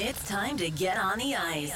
[0.00, 1.74] It's time to get on the ice.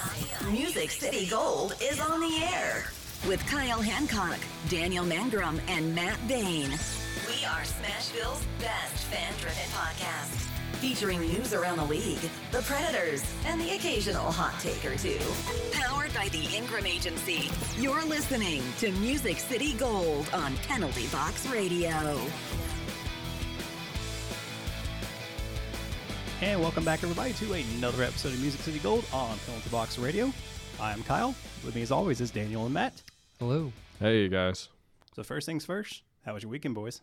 [0.52, 2.84] Music City Gold is on the air
[3.26, 6.70] with Kyle Hancock, Daniel Mangrum, and Matt Bain.
[7.26, 13.60] We are Smashville's best fan driven podcast, featuring news around the league, the Predators, and
[13.60, 15.18] the occasional hot take or two.
[15.72, 17.50] Powered by the Ingram Agency.
[17.76, 22.20] You're listening to Music City Gold on Penalty Box Radio.
[26.42, 30.32] And welcome back, everybody, to another episode of Music City Gold on Penalty Box Radio.
[30.80, 31.36] I'm Kyle.
[31.64, 33.00] With me, as always, is Daniel and Matt.
[33.38, 33.72] Hello.
[34.00, 34.68] Hey, you guys.
[35.14, 37.00] So, first things first, how was your weekend, boys?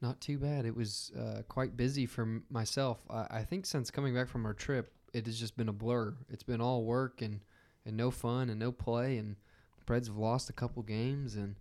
[0.00, 0.64] Not too bad.
[0.64, 3.04] It was uh, quite busy for m- myself.
[3.10, 6.14] I-, I think since coming back from our trip, it has just been a blur.
[6.30, 7.40] It's been all work and,
[7.84, 9.18] and no fun and no play.
[9.18, 9.36] And
[9.78, 11.56] the Preds have lost a couple games, and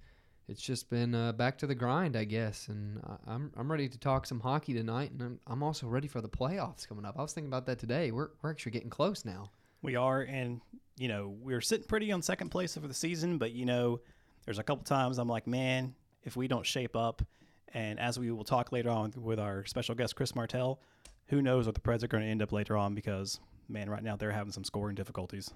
[0.52, 2.68] it's just been uh, back to the grind, I guess.
[2.68, 6.08] And I- I'm, I'm ready to talk some hockey tonight, and I'm, I'm also ready
[6.08, 7.16] for the playoffs coming up.
[7.18, 8.12] I was thinking about that today.
[8.12, 9.50] We're, we're actually getting close now.
[9.82, 10.62] We are, and,
[10.98, 14.02] you know, we're sitting pretty on second place over the season, but, you know,
[14.46, 17.22] there's a couple times I'm like, man, if we don't shape up,
[17.74, 20.82] and as we will talk later on with our special guest, Chris Martell,
[21.28, 24.04] who knows what the Preds are going to end up later on because, man, right
[24.04, 25.50] now they're having some scoring difficulties.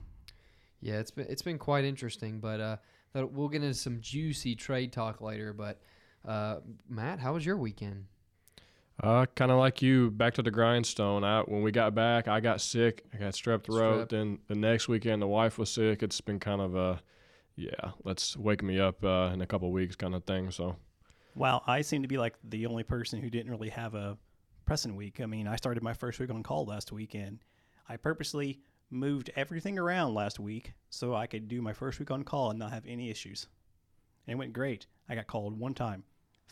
[0.80, 2.78] Yeah, it's been it's been quite interesting, but uh,
[3.16, 5.54] that- we'll get into some juicy trade talk later.
[5.54, 5.82] But
[6.28, 6.58] uh,
[6.90, 8.06] Matt, how was your weekend?
[9.02, 11.24] Uh, kind of like you, back to the grindstone.
[11.24, 13.04] I, when we got back, I got sick.
[13.14, 14.08] I got strep throat.
[14.08, 14.10] Strep.
[14.10, 16.02] Then the next weekend, the wife was sick.
[16.02, 17.02] It's been kind of a,
[17.58, 20.50] yeah, let's wake me up uh, in a couple weeks kind of thing.
[20.52, 20.78] So,
[21.36, 24.18] Wow, I seem to be like the only person who didn't really have a
[24.66, 25.20] pressing week.
[25.20, 27.40] I mean, I started my first week on call last weekend.
[27.90, 32.24] I purposely moved everything around last week so I could do my first week on
[32.24, 33.48] call and not have any issues.
[34.28, 34.88] And it went great.
[35.10, 36.04] I got called one time,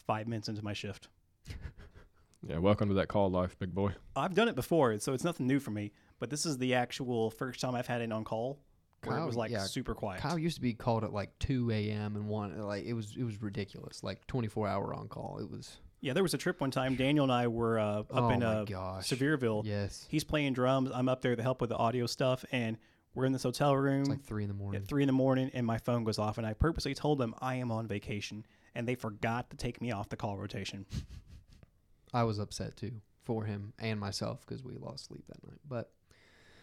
[0.05, 1.07] five minutes into my shift.
[2.47, 3.93] yeah, welcome to that call life, big boy.
[4.15, 5.91] I've done it before, so it's nothing new for me.
[6.19, 8.59] But this is the actual first time I've had it on call
[9.03, 10.21] where it Kyle, was like yeah, super quiet.
[10.21, 12.15] Kyle used to be called at like two a.m.
[12.15, 14.03] and one like it was it was ridiculous.
[14.03, 15.39] Like twenty four hour on call.
[15.39, 16.95] It was Yeah, there was a trip one time.
[16.95, 19.07] Daniel and I were uh, up Oh in uh, gosh.
[19.07, 19.63] Sevierville.
[19.65, 20.05] Yes.
[20.09, 20.91] He's playing drums.
[20.93, 22.77] I'm up there to help with the audio stuff, and
[23.15, 24.81] we're in this hotel room like three in the morning.
[24.81, 26.37] at three in the morning, and my phone goes off.
[26.37, 29.93] And I purposely told them I am on vacation, and they forgot to take me
[29.93, 30.85] off the call rotation.
[32.13, 32.91] I was upset too
[33.23, 35.61] for him and myself because we lost sleep that night.
[35.65, 35.89] But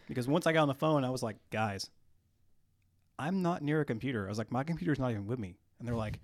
[0.07, 1.89] Because once I got on the phone, I was like, guys,
[3.19, 4.27] I'm not near a computer.
[4.27, 5.57] I was like, my computer's not even with me.
[5.79, 6.21] And they're like,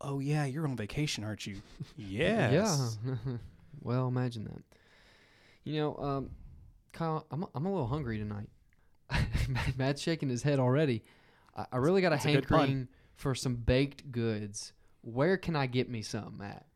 [0.00, 1.62] oh, yeah, you're on vacation, aren't you?
[1.96, 2.98] yes.
[3.04, 3.14] yeah,
[3.82, 4.62] well, imagine that.
[5.64, 6.30] You know, um,
[6.92, 8.48] Kyle, I'm I'm a little hungry tonight.
[9.76, 11.02] Matt's shaking his head already.
[11.56, 14.72] I, I really got a That's a hankering for some baked goods.
[15.02, 16.66] Where can I get me some, Matt?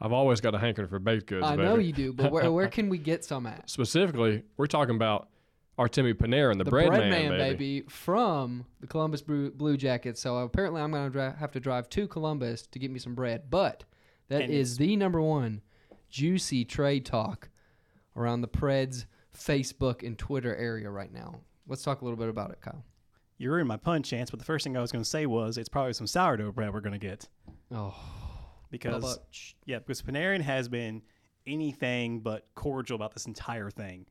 [0.00, 1.46] I've always got a hankering for baked goods.
[1.46, 3.70] I know you do, but where where can we get some at?
[3.70, 5.28] Specifically, we're talking about
[5.78, 7.80] Artemi Panarin, the, The bread, bread, man, man, baby.
[7.80, 7.88] baby.
[7.88, 10.20] from the Columbus Blue, Blue Jackets.
[10.20, 13.14] So apparently, I'm going to dri- have to drive to Columbus to get me some
[13.14, 13.50] bread.
[13.50, 13.84] But
[14.28, 15.62] that And is the number one
[16.08, 17.48] juicy trade talk
[18.16, 21.40] around the Preds Facebook and Twitter area right now.
[21.66, 22.84] Let's talk a little bit about it, Kyle.
[23.36, 25.58] You ruined my pun chance, but the first thing I was going to say was
[25.58, 27.26] it's probably some sourdough bread we're going to get.
[27.72, 27.94] Oh,
[28.70, 29.18] Because,
[29.66, 31.02] yeah, because Panarin has been
[31.46, 34.06] anything but cordial about this entire thing.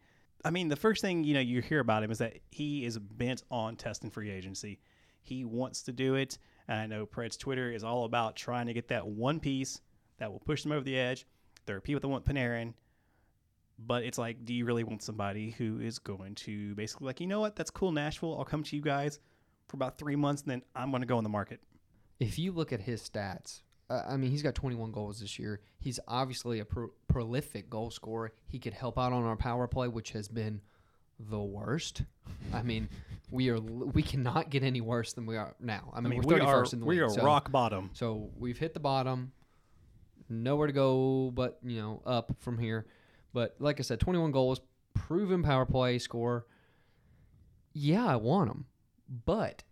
[0.45, 2.99] I mean, the first thing, you know, you hear about him is that he is
[2.99, 4.79] bent on testing free agency.
[5.21, 6.37] He wants to do it.
[6.67, 9.81] And I know Pred's Twitter is all about trying to get that one piece
[10.17, 11.25] that will push them over the edge.
[11.65, 12.73] There are people that want Panarin,
[13.79, 17.27] but it's like, do you really want somebody who is going to basically like, you
[17.27, 18.37] know what, that's cool, Nashville.
[18.37, 19.19] I'll come to you guys
[19.67, 21.61] for about three months, and then I'm going to go on the market.
[22.19, 23.61] if you look at his stats,
[23.93, 25.59] uh, I mean, he's got 21 goals this year.
[25.79, 28.33] He's obviously a pro- prolific goal scorer.
[28.47, 30.61] He could help out on our power play, which has been
[31.19, 32.01] the worst.
[32.53, 32.89] I mean,
[33.31, 35.91] we are we cannot get any worse than we are now.
[35.93, 37.51] I mean, I mean, we're we 31st are in the we league, are so- rock
[37.51, 37.91] bottom.
[37.93, 39.31] So we've hit the bottom.
[40.29, 42.87] Nowhere to go but you know up from here.
[43.33, 44.61] But like I said, 21 goals,
[44.93, 46.45] proven power play score.
[47.73, 48.65] Yeah, I want him,
[49.25, 49.63] but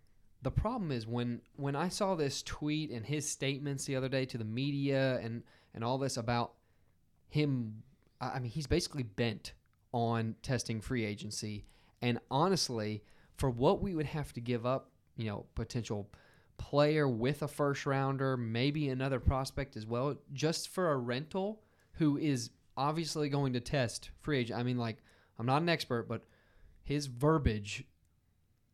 [0.42, 4.24] the problem is when when I saw this tweet and his statements the other day
[4.26, 5.42] to the media and
[5.74, 6.52] and all this about
[7.28, 7.82] him.
[8.20, 9.52] I mean, he's basically bent
[9.92, 11.64] on testing free agency.
[12.00, 13.02] And honestly,
[13.36, 16.10] for what we would have to give up, you know, potential
[16.58, 21.62] player with a first rounder, maybe another prospect as well, just for a rental
[21.94, 24.58] who is obviously going to test free agent.
[24.58, 24.98] I mean, like,
[25.38, 26.22] I'm not an expert, but
[26.84, 27.84] his verbiage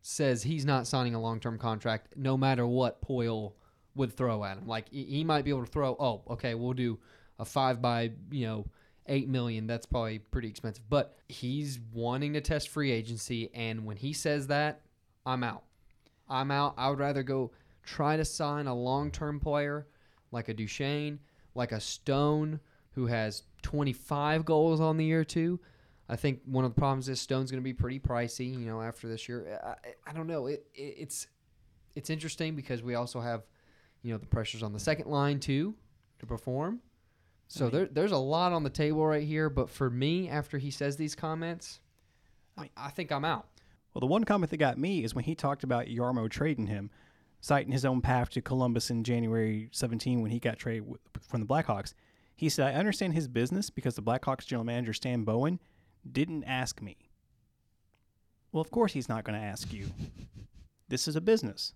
[0.08, 3.52] says he's not signing a long term contract no matter what Poile
[3.94, 4.66] would throw at him.
[4.66, 6.98] Like he, might be able to throw, oh, okay, we'll do
[7.38, 8.66] a five by, you know,
[9.06, 9.66] eight million.
[9.66, 10.82] That's probably pretty expensive.
[10.88, 14.80] But he's wanting to test free agency, and when he says that,
[15.26, 15.64] I'm out.
[16.28, 16.74] I'm out.
[16.78, 17.50] I would rather go
[17.82, 19.86] try to sign a long term player
[20.30, 21.18] like a Duchene,
[21.54, 22.60] like a Stone,
[22.92, 25.60] who has 25 goals on the year too.
[26.08, 28.50] I think one of the problems is Stone's going to be pretty pricey.
[28.52, 30.46] You know, after this year, I, I don't know.
[30.46, 31.26] It, it it's
[31.94, 33.42] it's interesting because we also have,
[34.02, 35.74] you know, the pressures on the second line too
[36.20, 36.80] to perform.
[37.48, 39.50] So I mean- there, there's a lot on the table right here.
[39.50, 41.80] But for me, after he says these comments,
[42.56, 43.48] I mean- I think I'm out.
[43.94, 46.90] Well, the one comment that got me is when he talked about Jarmo trading him,
[47.40, 50.84] citing his own path to Columbus in January 17 when he got traded
[51.20, 51.94] from the Blackhawks.
[52.36, 55.58] He said, I understand his business because the Blackhawks general manager, Stan Bowman,
[56.12, 56.96] didn't ask me.
[58.52, 59.90] Well, of course he's not going to ask you.
[60.88, 61.74] This is a business.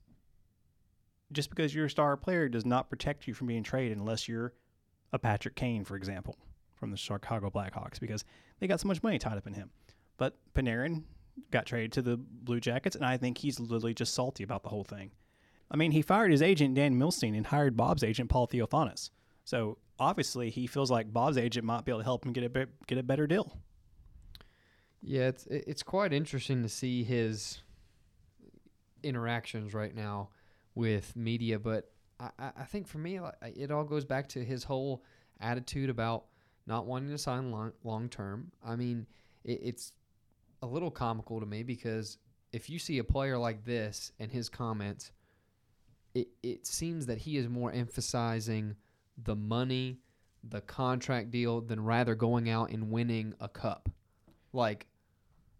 [1.32, 4.52] Just because you're a star player does not protect you from being traded unless you're
[5.12, 6.36] a Patrick Kane, for example,
[6.74, 8.24] from the Chicago Blackhawks, because
[8.58, 9.70] they got so much money tied up in him.
[10.16, 11.04] But Panarin
[11.50, 14.68] got traded to the Blue Jackets, and I think he's literally just salty about the
[14.68, 15.10] whole thing.
[15.70, 19.10] I mean, he fired his agent Dan Milstein and hired Bob's agent Paul Theofanous.
[19.44, 22.50] So obviously, he feels like Bob's agent might be able to help him get a
[22.50, 23.58] be- get a better deal.
[25.02, 27.60] Yeah, it's it's quite interesting to see his
[29.02, 30.28] interactions right now
[30.74, 31.90] with media, but
[32.20, 35.02] I, I think for me it all goes back to his whole
[35.40, 36.26] attitude about
[36.66, 38.52] not wanting to sign long long term.
[38.64, 39.06] I mean,
[39.44, 39.92] it, it's
[40.62, 42.18] a little comical to me because
[42.52, 45.10] if you see a player like this and his comments,
[46.14, 48.76] it it seems that he is more emphasizing
[49.18, 49.98] the money,
[50.48, 53.88] the contract deal, than rather going out and winning a cup.
[54.52, 54.86] Like,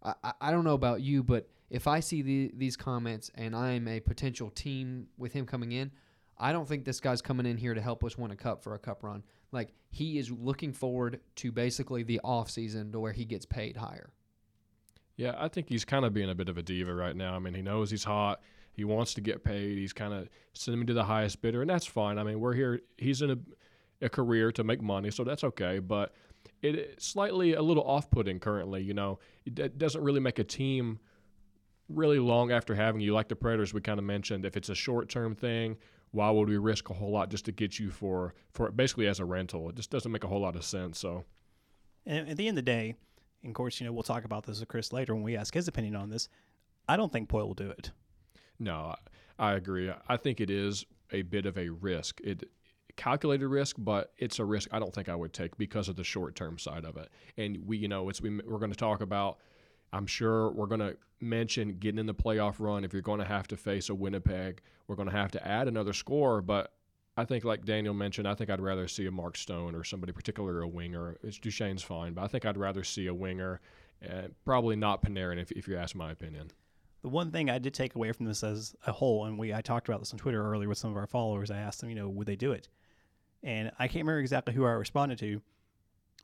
[0.03, 3.87] I, I- don't know about you, but if I see the, these comments and I'm
[3.87, 5.91] a potential team with him coming in,
[6.37, 8.75] I don't think this guy's coming in here to help us win a cup for
[8.75, 9.23] a cup run.
[9.51, 13.77] Like, he is looking forward to basically the off season to where he gets paid
[13.77, 14.11] higher.
[15.15, 17.35] Yeah, I think he's kind of being a bit of a diva right now.
[17.35, 18.41] I mean, he knows he's hot.
[18.71, 19.77] He wants to get paid.
[19.77, 22.17] He's kind of sending me to the highest bidder, and that's fine.
[22.17, 22.81] I mean, we're here.
[22.97, 23.37] He's in a,
[24.01, 25.77] a career to make money, so that's okay.
[25.77, 26.13] But
[26.61, 28.83] it's slightly a little off-putting currently.
[28.83, 30.99] You know, it doesn't really make a team
[31.89, 33.13] really long after having you.
[33.13, 35.77] Like the Predators, we kind of mentioned, if it's a short-term thing,
[36.11, 39.19] why would we risk a whole lot just to get you for for basically as
[39.19, 39.69] a rental?
[39.69, 40.99] It just doesn't make a whole lot of sense.
[40.99, 41.25] So.
[42.05, 42.95] And at the end of the day,
[43.41, 45.53] and of course, you know, we'll talk about this with Chris later when we ask
[45.53, 46.29] his opinion on this.
[46.87, 47.91] I don't think Poile will do it.
[48.59, 48.95] No,
[49.37, 49.91] I I agree.
[50.07, 52.21] I think it is a bit of a risk.
[52.23, 52.49] It
[52.95, 56.03] calculated risk, but it's a risk I don't think I would take because of the
[56.03, 57.09] short term side of it.
[57.37, 59.37] And we, you know, it's we, we're going to talk about.
[59.91, 62.83] I'm sure we're going to mention getting in the playoff run.
[62.83, 65.67] If you're going to have to face a Winnipeg, we're going to have to add
[65.67, 66.41] another score.
[66.41, 66.73] But
[67.15, 70.11] I think, like Daniel mentioned, I think I'd rather see a Mark Stone or somebody,
[70.11, 71.17] particularly a winger.
[71.23, 73.61] It's Duchene's fine, but I think I'd rather see a winger,
[74.01, 76.51] and probably not Panarin, if, if you ask my opinion.
[77.03, 79.61] The one thing I did take away from this as a whole, and we I
[79.61, 81.51] talked about this on Twitter earlier with some of our followers.
[81.51, 82.67] I asked them, you know, would they do it?
[83.43, 85.41] And I can't remember exactly who I responded to,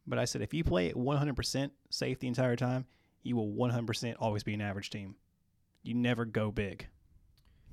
[0.08, 2.86] but I said if you play it 100% safe the entire time,
[3.24, 5.16] you will 100% always be an average team.
[5.84, 6.88] You never go big.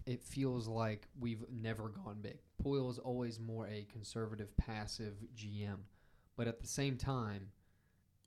[0.04, 2.38] It feels like we've never gone big.
[2.62, 5.78] Poile is always more a conservative, passive GM.
[6.37, 7.49] But at the same time,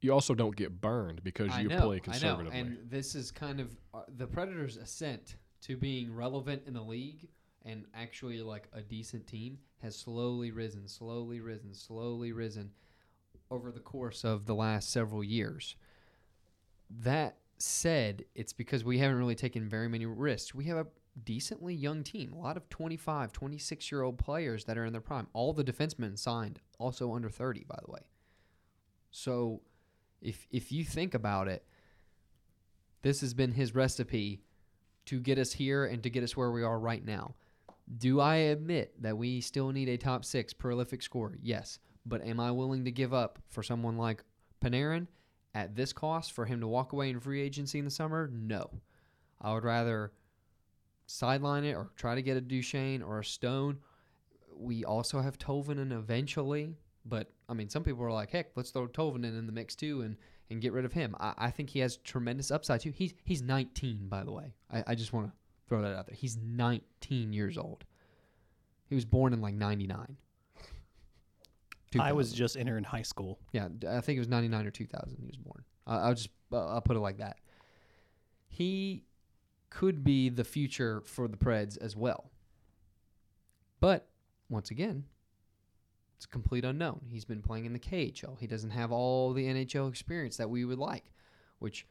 [0.02, 2.58] You also don't get burned because I you know, play conservatively.
[2.58, 6.74] I know, and this is kind of uh, the Predators' ascent to being relevant in
[6.74, 7.28] the league
[7.70, 12.72] and actually like a decent team has slowly risen, slowly risen, slowly risen
[13.52, 15.76] over the course of the last several years.
[16.90, 20.56] That said, it's because we haven't really taken very many risks.
[20.56, 20.88] We have a
[21.24, 25.02] decently young team, a lot of 25, 26 year old players that are in their
[25.02, 25.28] prime.
[25.34, 28.02] All the defensemen signed, also under 30, by the way.
[29.12, 29.62] So
[30.22, 31.66] if if you think about it,
[33.02, 34.42] this has been his recipe
[35.06, 37.36] to get us here and to get us where we are right now.
[37.98, 41.38] Do I admit that we still need a top six prolific scorer?
[41.42, 41.80] Yes.
[42.06, 44.24] But am I willing to give up for someone like
[44.64, 45.08] Panarin
[45.56, 48.30] at this cost for him to walk away in free agency in the summer?
[48.32, 48.70] No.
[49.42, 50.12] I would rather
[51.08, 53.80] sideline it or try to get a Duchene or a Stone.
[54.56, 58.88] We also have Tolvanen eventually, but I mean, some people are like, heck, let's throw
[58.88, 60.18] Tolvanen in the mix too and,
[60.50, 61.16] and get rid of him.
[61.20, 62.92] I, I think he has tremendous upside too.
[62.92, 64.54] He's he's 19, by the way.
[64.72, 65.34] I, I just want to
[65.70, 66.16] throw that out there.
[66.16, 67.86] He's 19 years old.
[68.88, 70.18] He was born in like 99.
[72.00, 73.40] I was just entering high school.
[73.52, 75.64] Yeah, I think it was 99 or 2000 he was born.
[75.88, 77.38] I I'll just uh, I'll put it like that.
[78.48, 79.04] He
[79.70, 82.32] could be the future for the Preds as well.
[83.80, 84.08] But
[84.50, 85.06] once again,
[86.18, 87.02] it's a complete unknown.
[87.10, 88.40] He's been playing in the KHL.
[88.40, 91.06] He doesn't have all the NHL experience that we would like,
[91.60, 91.88] which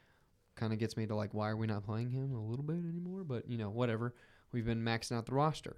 [0.59, 2.77] kind of gets me to like, why are we not playing him a little bit
[2.77, 3.25] anymore?
[3.25, 4.15] But, you know, whatever.
[4.53, 5.77] We've been maxing out the roster.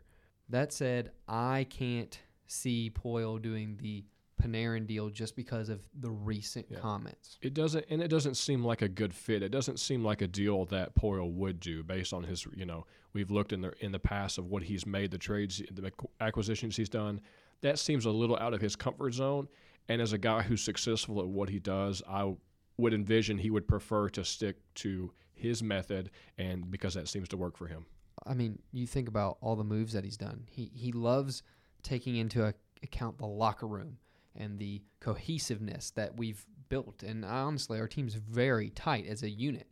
[0.48, 2.18] That said, I can't
[2.48, 4.04] see Poile doing the
[4.42, 6.78] Panarin deal just because of the recent Yeah.
[6.78, 7.38] comments.
[7.42, 9.42] It doesn't, and it doesn't seem like a good fit.
[9.42, 12.46] It doesn't seem like a deal that Poile would do based on his.
[12.56, 15.62] You know, we've looked in the in the past of what he's made, the trades,
[15.70, 17.20] the acquisitions he's done.
[17.60, 19.46] That seems a little out of his comfort zone.
[19.88, 22.32] And as a guy who's successful at what he does, I
[22.80, 27.36] would envision he would prefer to stick to his method, and because that seems to
[27.36, 27.86] work for him.
[28.26, 30.44] I mean, you think about all the moves that he's done.
[30.50, 31.42] He he loves
[31.82, 33.98] taking into account the locker room
[34.36, 37.02] and the cohesiveness that we've built.
[37.02, 39.66] And honestly, our team's very tight as a unit.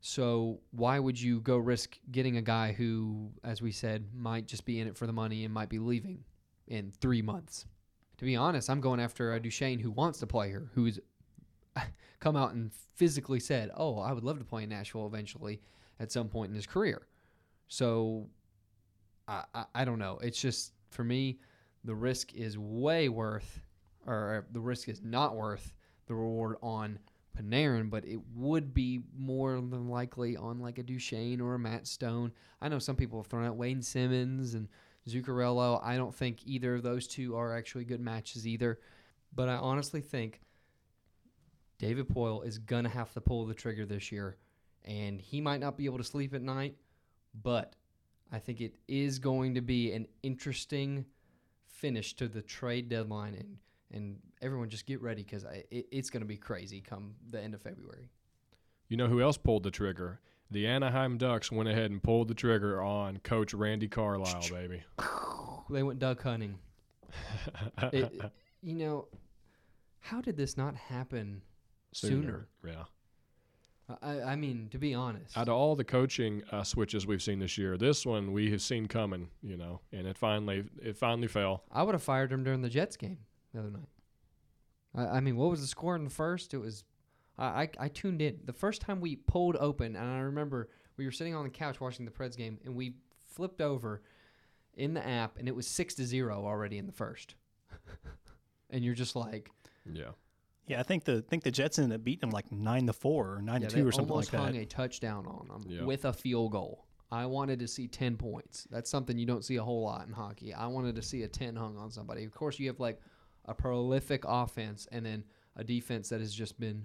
[0.00, 4.64] So why would you go risk getting a guy who, as we said, might just
[4.64, 6.24] be in it for the money and might be leaving
[6.66, 7.66] in three months?
[8.18, 10.98] To be honest, I'm going after a Duchene who wants to play here, who's
[12.20, 15.60] come out and physically said, "Oh, I would love to play in Nashville eventually
[16.00, 17.06] at some point in his career."
[17.68, 18.28] So
[19.26, 20.18] I, I, I don't know.
[20.22, 21.38] It's just for me,
[21.84, 23.60] the risk is way worth,
[24.06, 25.74] or the risk is not worth
[26.06, 26.98] the reward on
[27.36, 31.86] Panarin, but it would be more than likely on like a Duchene or a Matt
[31.86, 32.32] Stone.
[32.60, 34.68] I know some people have thrown out Wayne Simmonds and
[35.08, 35.80] Zuccarello.
[35.82, 38.80] I don't think either of those two are actually good matches either.
[39.34, 40.40] But I honestly think
[41.78, 44.36] David Poile is going to have to pull the trigger this year.
[44.84, 46.76] And he might not be able to sleep at night,
[47.42, 47.74] but
[48.32, 51.04] I think it is going to be an interesting
[51.66, 53.34] finish to the trade deadline.
[53.34, 53.56] And,
[53.92, 57.54] and everyone just get ready because it, it's going to be crazy come the end
[57.54, 58.10] of February.
[58.88, 60.20] You know who else pulled the trigger?
[60.50, 64.82] The Anaheim Ducks went ahead and pulled the trigger on Coach Randy Carlyle, baby.
[65.70, 66.58] They went duck hunting.
[67.92, 68.20] It,
[68.62, 69.08] you know,
[70.00, 71.42] how did this not happen
[72.00, 72.48] sooner?
[72.66, 72.84] Yeah.
[74.02, 77.38] I, I mean, to be honest, Out of all the coaching uh, switches we've seen
[77.38, 81.28] this year, this one we have seen coming, you know, and it finally it finally
[81.28, 81.64] fell.
[81.72, 83.18] I would have fired him during the Jets game
[83.54, 83.88] the other night.
[84.94, 86.52] I, I mean, what was the score in the first?
[86.52, 86.84] It was,
[87.38, 88.40] I, I, I tuned in.
[88.44, 91.80] The first time we pulled open, and I remember we were sitting on the couch
[91.80, 94.02] watching the Preds game, and we flipped over
[94.74, 97.36] in the app, and it was six to zero already in the first.
[98.70, 99.50] and you're just like,
[99.90, 100.10] Yeah.
[100.68, 103.34] Yeah, I think the think the Jets ended up beating them like nine to four
[103.36, 104.34] or nine yeah, to two or something like that.
[104.34, 104.62] almost like hung that.
[104.62, 105.84] a touchdown on them Yeah.
[105.84, 106.84] with a field goal.
[107.10, 108.66] I wanted to see 10 points.
[108.70, 110.52] That's something you don't see a whole lot in hockey.
[110.52, 112.24] I wanted to see a 10 hung on somebody.
[112.24, 113.00] Of course, you have like
[113.46, 115.24] a prolific offense and then
[115.56, 116.84] a defense that has just been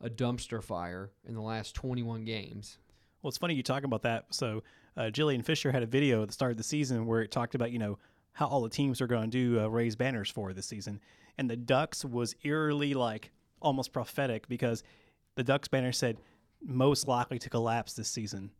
[0.00, 2.78] a dumpster fire in the last 21 games.
[3.22, 4.26] Well, it's funny you talk about that.
[4.30, 4.62] So,
[4.96, 7.54] uh, Jillian Fisher had a video at the start of the season where it talked
[7.56, 7.98] about, you know,
[8.34, 11.00] how all the teams are going to do uh, raise banners for this season.
[11.38, 14.82] And the Ducks was eerily like almost prophetic because
[15.36, 16.18] the Ducks banner said
[16.62, 18.50] most likely to collapse this season.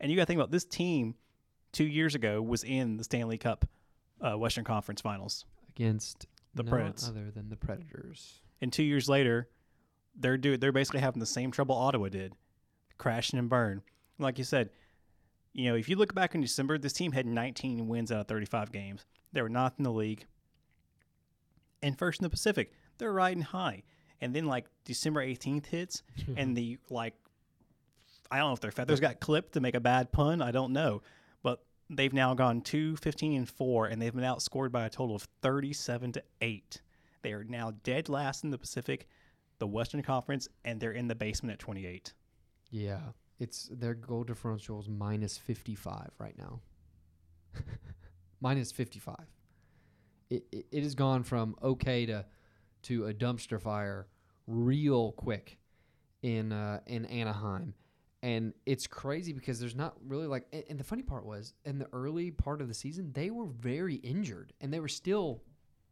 [0.00, 1.14] And you got to think about this team
[1.72, 3.68] two years ago was in the Stanley Cup
[4.20, 5.44] uh, Western Conference Finals.
[5.70, 7.08] Against The no Preds.
[7.08, 8.40] other than the Predators.
[8.60, 9.48] And two years later,
[10.16, 12.32] they're do they're basically having the same trouble Ottawa did,
[12.96, 13.82] crashing and burn.
[14.18, 14.70] Like you said,
[15.52, 18.26] you know, if you look back in December, this team had 19 wins out of
[18.28, 19.04] 35 games.
[19.32, 20.26] They were not in the league.
[21.82, 23.82] And first in the Pacific, they're riding high.
[24.20, 26.02] And then like December 18th hits,
[26.36, 27.14] and the like,
[28.30, 30.42] I don't know if their feathers got clipped to make a bad pun.
[30.42, 31.02] I don't know,
[31.42, 35.16] but they've now gone 2 15 and 4 and they've been outscored by a total
[35.16, 36.82] of 37 to 8
[37.22, 39.06] they are now dead last in the pacific
[39.58, 42.12] the western conference and they're in the basement at 28
[42.70, 43.00] Yeah.
[43.38, 46.60] It's their goal differential is minus 55 right now.
[48.40, 49.16] minus 55.
[50.30, 52.24] It, it, it has gone from okay to
[52.82, 54.06] to a dumpster fire
[54.46, 55.58] real quick
[56.22, 57.74] in uh, in Anaheim.
[58.20, 61.78] And it's crazy because there's not really like and, and the funny part was in
[61.78, 65.42] the early part of the season they were very injured and they were still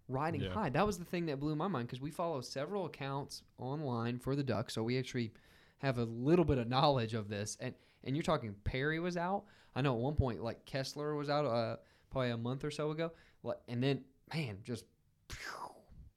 [0.08, 0.50] riding Yeah.
[0.50, 0.70] high.
[0.70, 4.36] That was the thing that blew my mind because we follow several accounts online for
[4.36, 5.32] the Ducks, so we actually
[5.78, 7.56] have a little bit of knowledge of this.
[7.60, 9.44] And and you're talking Perry was out.
[9.74, 11.76] I know at one point like Kesler was out uh,
[12.10, 13.12] probably a month or so ago.
[13.68, 14.02] And then
[14.32, 14.84] man, just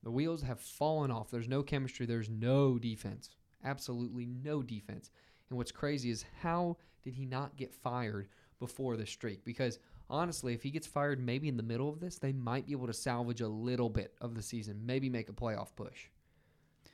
[0.03, 1.29] the wheels have fallen off.
[1.29, 2.05] There's no chemistry.
[2.05, 3.35] There's no defense.
[3.63, 5.11] Absolutely no defense.
[5.49, 9.43] And what's crazy is how did he not get fired before the streak?
[9.43, 12.71] Because honestly, if he gets fired maybe in the middle of this, they might be
[12.71, 16.07] able to salvage a little bit of the season, maybe make a playoff push.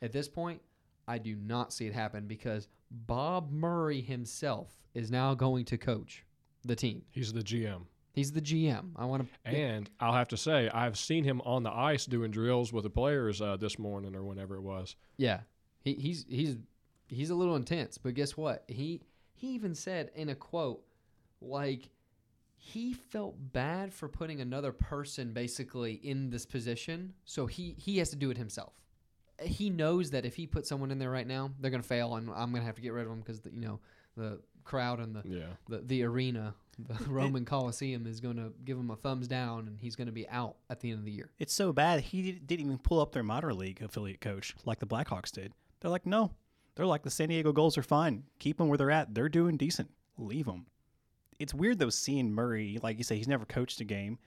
[0.02, 0.60] At this point,
[1.08, 6.24] I do not see it happen because Bob Murray himself is now going to coach
[6.64, 7.02] the team.
[7.10, 7.82] He's the GM.
[8.12, 8.92] He's the GM.
[8.96, 9.50] I want to.
[9.50, 12.90] And I'll have to say, I've seen him on the ice doing drills with the
[12.90, 14.96] players uh, this morning or whenever it was.
[15.18, 15.40] Yeah,
[15.82, 16.56] he, he's he's
[17.08, 17.98] he's a little intense.
[17.98, 18.64] But guess what?
[18.68, 19.02] He
[19.34, 20.82] he even said in a quote,
[21.42, 21.90] like
[22.56, 28.08] he felt bad for putting another person basically in this position, so he he has
[28.10, 28.72] to do it himself.
[29.42, 32.30] He knows that if he puts someone in there right now, they're gonna fail, and
[32.30, 33.80] I'm gonna have to get rid of them because you know
[34.16, 35.46] the crowd and the Yeah.
[35.68, 39.78] the, the arena, the Roman Coliseum is going to give him a thumbs down, and
[39.80, 41.30] he's going to be out at the end of the year.
[41.38, 44.86] It's so bad he didn't even pull up their minor league affiliate coach like the
[44.86, 45.52] Blackhawks did.
[45.80, 46.32] They're like, no,
[46.74, 48.24] they're like the San Diego Gulls are fine.
[48.40, 49.14] Keep them where they're at.
[49.14, 49.90] They're doing decent.
[50.18, 50.66] Leave them.
[51.38, 54.18] It's weird though seeing Murray, like you say, he's never coached a game,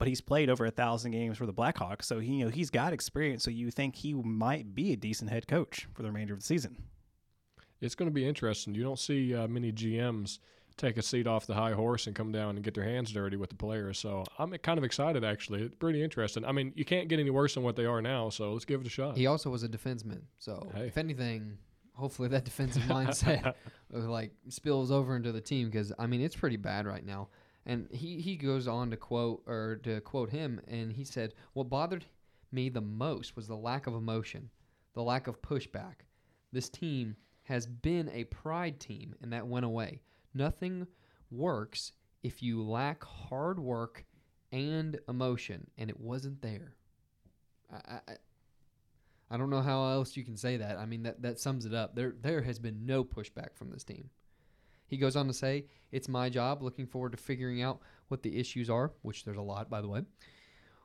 [0.00, 2.70] but he's played over a thousand games for the Blackhawks, so he you know he's
[2.70, 3.44] got experience.
[3.44, 6.46] So you think he might be a decent head coach for the remainder of the
[6.46, 6.76] season.
[7.82, 8.74] It's going to be interesting.
[8.74, 10.38] You don't see uh, many GMs
[10.76, 13.36] take a seat off the high horse and come down and get their hands dirty
[13.36, 13.98] with the players.
[13.98, 15.62] So I'm kind of excited, actually.
[15.64, 16.44] It's pretty interesting.
[16.46, 18.80] I mean, you can't get any worse than what they are now, so let's give
[18.80, 19.16] it a shot.
[19.18, 20.86] He also was a defenseman, so Hey.
[20.86, 21.58] if anything,
[21.92, 23.52] hopefully that defensive mindset uh,
[23.98, 27.28] like spills over into the team because I mean it's pretty bad right now.
[27.70, 31.68] And he he goes on to quote or to quote him, and he said, "What
[31.68, 32.04] bothered
[32.50, 34.50] me the most was the lack of emotion,
[34.92, 36.00] the lack of pushback.
[36.50, 40.00] This team has been a pride team, and that went away.
[40.34, 40.88] Nothing
[41.30, 41.92] works
[42.24, 44.04] if you lack hard work
[44.50, 46.74] and emotion, and it wasn't there."
[47.72, 48.14] I, I,
[49.30, 50.76] I don't know how else you can say that.
[50.76, 51.94] I mean, that, that sums it up.
[51.94, 54.10] There, there has been no pushback from this team.
[54.90, 56.62] He goes on to say, It's my job.
[56.62, 59.88] Looking forward to figuring out what the issues are, which there's a lot, by the
[59.88, 60.02] way.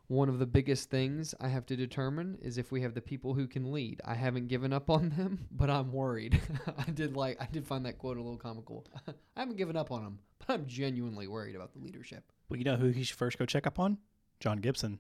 [0.08, 3.34] One of the biggest things I have to determine is if we have the people
[3.34, 4.02] who can lead.
[4.06, 6.40] I haven't given up on them, but I'm worried.
[6.78, 8.86] I did like I did find that quote a little comical.
[9.08, 12.32] I haven't given up on them, but I'm genuinely worried about the leadership.
[12.48, 13.98] Well, you know who he should first go check up on?
[14.40, 15.00] John Gibson.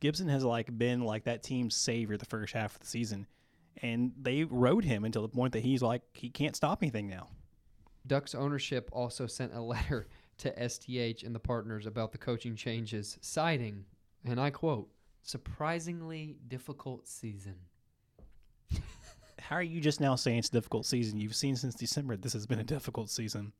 [0.00, 3.26] Gibson has like been like that team's savior the first half of the season,
[3.82, 7.28] and they rode him until the point that he's like he can't stop anything now.
[8.06, 13.18] Ducks ownership also sent a letter to STH and the partners about the coaching changes,
[13.20, 13.84] citing,
[14.24, 14.88] and I quote,
[15.22, 17.56] surprisingly difficult season.
[19.38, 21.20] How are you just now saying it's a difficult season?
[21.20, 23.52] You've seen since December this has been a difficult season.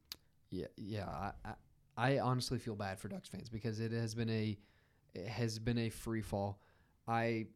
[0.51, 1.09] Yeah, yeah.
[1.09, 1.55] I, I,
[1.97, 4.57] I honestly feel bad for Ducks fans because it has been a
[5.15, 6.59] it has been a free fall.
[7.07, 7.47] I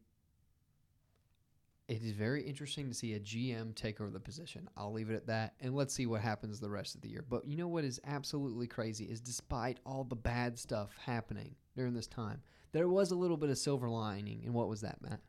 [1.89, 4.69] it is very interesting to see a GM take over the position.
[4.77, 7.25] I'll leave it at that, and let's see what happens the rest of the year.
[7.27, 11.95] But you know what is absolutely crazy is despite all the bad stuff happening during
[11.95, 12.41] this time,
[12.73, 14.43] there was a little bit of silver lining.
[14.45, 15.19] And what was that, Matt?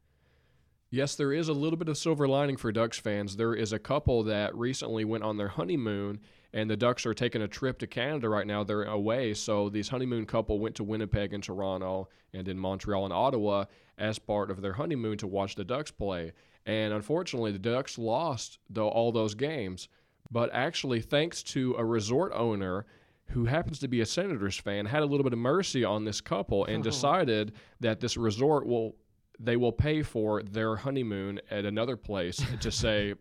[0.90, 3.36] Yes, there is a little bit of silver lining for Ducks fans.
[3.36, 6.20] There is a couple that recently went on their honeymoon,
[6.52, 8.64] and the Ducks are taking a trip to Canada right now.
[8.64, 13.14] They're away, so this honeymoon couple went to Winnipeg and Toronto, and in Montreal and
[13.14, 13.64] Ottawa
[13.96, 16.32] as part of their honeymoon to watch the Ducks play.
[16.70, 19.88] And unfortunately, the Ducks lost though all those games.
[20.30, 22.86] But actually, thanks to a resort owner
[23.30, 26.20] who happens to be a Senators fan, had a little bit of mercy on this
[26.20, 28.94] couple and decided that this resort will
[29.40, 33.14] they will pay for their honeymoon at another place to say,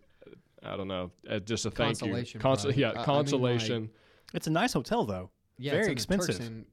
[0.62, 2.78] I don't know, uh, just a thank Consolation you, Conso- prize.
[2.78, 3.90] yeah, I- I mean, consolation.
[4.36, 5.32] It's a nice hotel though.
[5.58, 6.66] Yeah, Very it's in the expensive.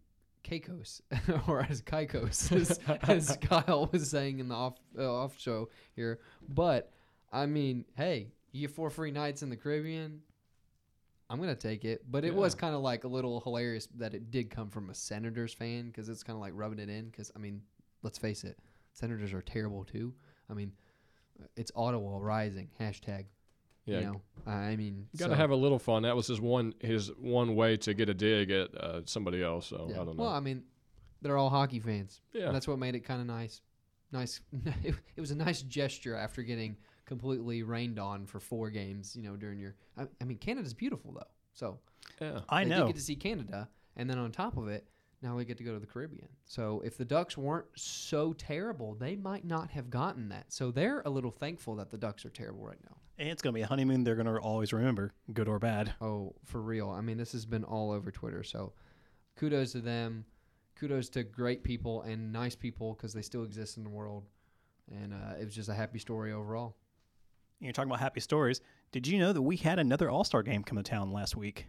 [0.46, 1.02] Caicos,
[1.48, 6.20] or as Caicos, as, as Kyle was saying in the off uh, off show here.
[6.48, 6.92] But
[7.32, 10.20] I mean, hey, you get four free nights in the Caribbean.
[11.28, 14.30] I'm gonna take it, but it was kind of like a little hilarious that it
[14.30, 17.06] did come from a Senators fan because it's kind of like rubbing it in.
[17.06, 17.62] Because I mean,
[18.02, 18.56] let's face it,
[18.92, 20.14] Senators are terrible too.
[20.48, 20.70] I mean,
[21.56, 23.24] it's Ottawa rising hashtag.
[23.86, 26.02] Yeah, You know, I mean, got to so- have a little fun.
[26.02, 29.66] That was his one his one way to get a dig at uh, somebody else.
[29.68, 30.02] So Yeah.
[30.02, 30.24] I don't know.
[30.24, 30.64] Well, I mean,
[31.22, 32.20] they're all hockey fans.
[32.32, 32.46] Yeah.
[32.46, 33.62] And that's what made it kind of nice.
[34.12, 34.40] Nice.
[34.84, 39.16] it, it was a nice gesture after getting completely rained on for four games.
[39.16, 39.74] You know, during your.
[39.96, 41.26] I, I mean, Canada's beautiful though.
[41.54, 41.78] So
[42.20, 42.40] yeah.
[42.48, 42.78] I they know.
[42.80, 44.86] did get to see Canada, and then on top of it,
[45.22, 46.28] now we get to go to the Caribbean.
[46.44, 50.52] So if the Ducks weren't so terrible, they might not have gotten that.
[50.52, 52.96] So they're a little thankful that the Ducks are terrible right now.
[53.18, 55.94] And it's gonna be a honeymoon they're gonna always remember, good or bad.
[56.00, 56.90] Oh, for real.
[56.90, 58.42] I mean, this has been all over Twitter.
[58.42, 58.74] So
[59.36, 60.24] kudos to them.
[60.74, 64.24] Kudos to great people and nice people because they still exist in the world.
[64.90, 66.76] And uh, it was just a happy story overall.
[67.60, 68.60] You're talking about happy stories.
[68.92, 71.66] Did you know that we had another All Star game come to town last week?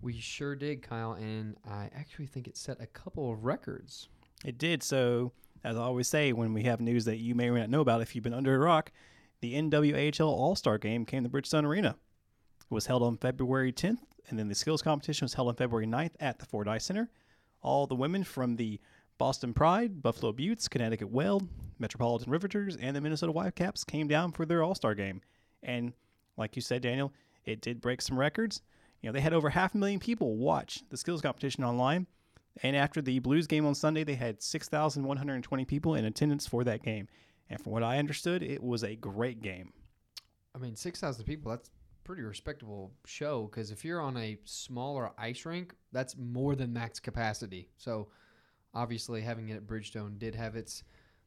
[0.00, 1.12] We sure did, Kyle.
[1.12, 4.08] And I actually think it set a couple of records.
[4.44, 4.82] It did.
[4.82, 5.32] So,
[5.64, 7.80] as I always say, when we have news that you may or may not know
[7.80, 8.92] about if you've been under a rock,
[9.40, 11.96] the NWHL All Star Game came to Bridgestone Arena.
[12.70, 15.86] It was held on February 10th, and then the skills competition was held on February
[15.86, 17.10] 9th at the Ford Ice Center.
[17.62, 18.80] All the women from the
[19.16, 21.42] Boston Pride, Buffalo Beauts, Connecticut Whale,
[21.78, 25.20] Metropolitan Riveters, and the Minnesota Whitecaps came down for their All Star game.
[25.62, 25.92] And
[26.36, 27.12] like you said, Daniel,
[27.44, 28.62] it did break some records.
[29.00, 32.06] You know, they had over half a million people watch the skills competition online.
[32.62, 36.82] And after the Blues game on Sunday, they had 6,120 people in attendance for that
[36.82, 37.06] game.
[37.48, 39.72] And from what I understood, it was a great game.
[40.54, 41.50] I mean, six thousand people.
[41.50, 41.70] That's
[42.04, 46.98] pretty respectable show because if you're on a smaller ice rink, that's more than max
[46.98, 47.68] capacity.
[47.76, 48.08] So
[48.74, 50.82] obviously, having it at Bridgestone did have its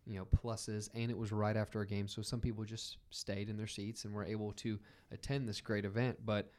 [0.05, 3.49] you know pluses, and it was right after a game, so some people just stayed
[3.49, 4.79] in their seats and were able to
[5.11, 6.17] attend this great event.
[6.25, 6.51] But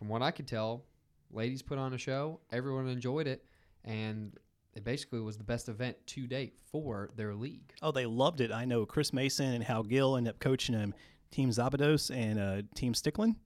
[0.00, 0.86] from what I could tell,
[1.30, 2.40] ladies put on a show.
[2.50, 3.44] Everyone enjoyed it,
[3.84, 4.34] and
[4.74, 7.74] it basically was the best event to date for their league.
[7.82, 8.50] Oh, they loved it.
[8.50, 10.94] I know Chris Mason and Hal Gill ended up coaching them,
[11.30, 13.36] Team Szabados and uh, Team Stecklein.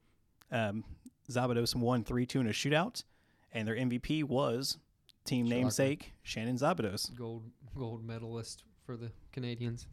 [0.53, 0.85] Um,
[1.29, 3.03] Szabados won 3 2 in a shootout,
[3.53, 4.79] and their MVP was
[5.25, 5.59] team Shocker.
[5.59, 7.13] namesake Shannon Szabados.
[7.17, 9.89] Gold gold medalist for the Canadians.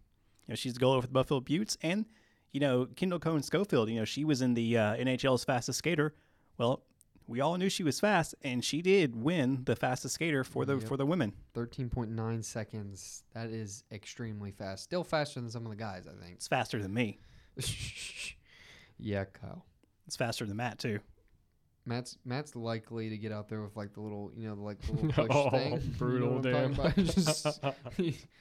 [0.45, 1.77] You know, she's the goalie for the Buffalo Beauts.
[1.81, 2.05] And,
[2.51, 6.13] you know, Kendall Coyne Schofield, you know, she was in the uh, NHL's fastest skater.
[6.61, 6.83] Well,
[7.27, 10.75] we all knew she was fast, and she did win the fastest skater for the
[10.77, 10.83] Yep.
[10.87, 11.33] for the women.
[11.55, 13.23] 13.9 seconds.
[13.33, 14.83] That is extremely fast.
[14.83, 16.35] Still faster than some of the guys, I think.
[16.35, 17.17] It's faster than me.
[18.99, 19.65] yeah, Kyle.
[20.05, 20.99] It's faster than Matt too.
[21.85, 24.91] Matt's Matt's likely to get out there with like the little, you know, like the
[25.01, 25.95] little push Oh, thing.
[25.97, 27.15] brutal, you know what I'm talking about?
[27.15, 27.59] Just-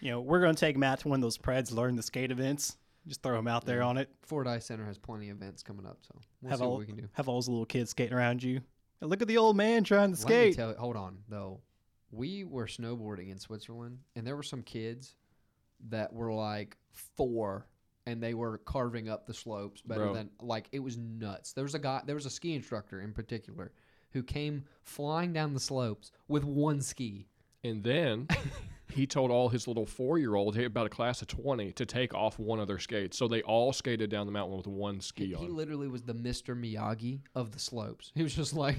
[0.00, 2.30] You know, we're going to take Matt to one of those Preds, learn the skate
[2.30, 3.86] events, just throw them out there Yeah.
[3.86, 4.08] on it.
[4.22, 6.80] Ford Ice Center has plenty of events coming up, so we'll have see all what
[6.80, 7.08] we can do.
[7.12, 8.60] have all those little kids skating around you.
[9.00, 10.56] And look at the old man trying to Let me skate.
[10.56, 11.60] tell you, hold on though.
[12.12, 15.14] We were snowboarding in Switzerland, and there were some kids
[15.88, 16.76] that were like
[17.16, 17.66] four,
[18.06, 20.14] and they were carving up the slopes better Bro.
[20.14, 21.52] than like it was nuts.
[21.52, 23.72] There was a guy, there was a ski instructor in particular,
[24.12, 27.28] who came flying down the slopes with one ski.
[27.62, 28.26] And then
[28.90, 32.14] he told all his little four year old, about a class of 20, to take
[32.14, 33.16] off one of their skates.
[33.16, 36.14] So they all skated down the mountain with one ski He, he literally was the
[36.14, 36.58] Mr.
[36.58, 38.12] Miyagi of the slopes.
[38.14, 38.76] He was just like,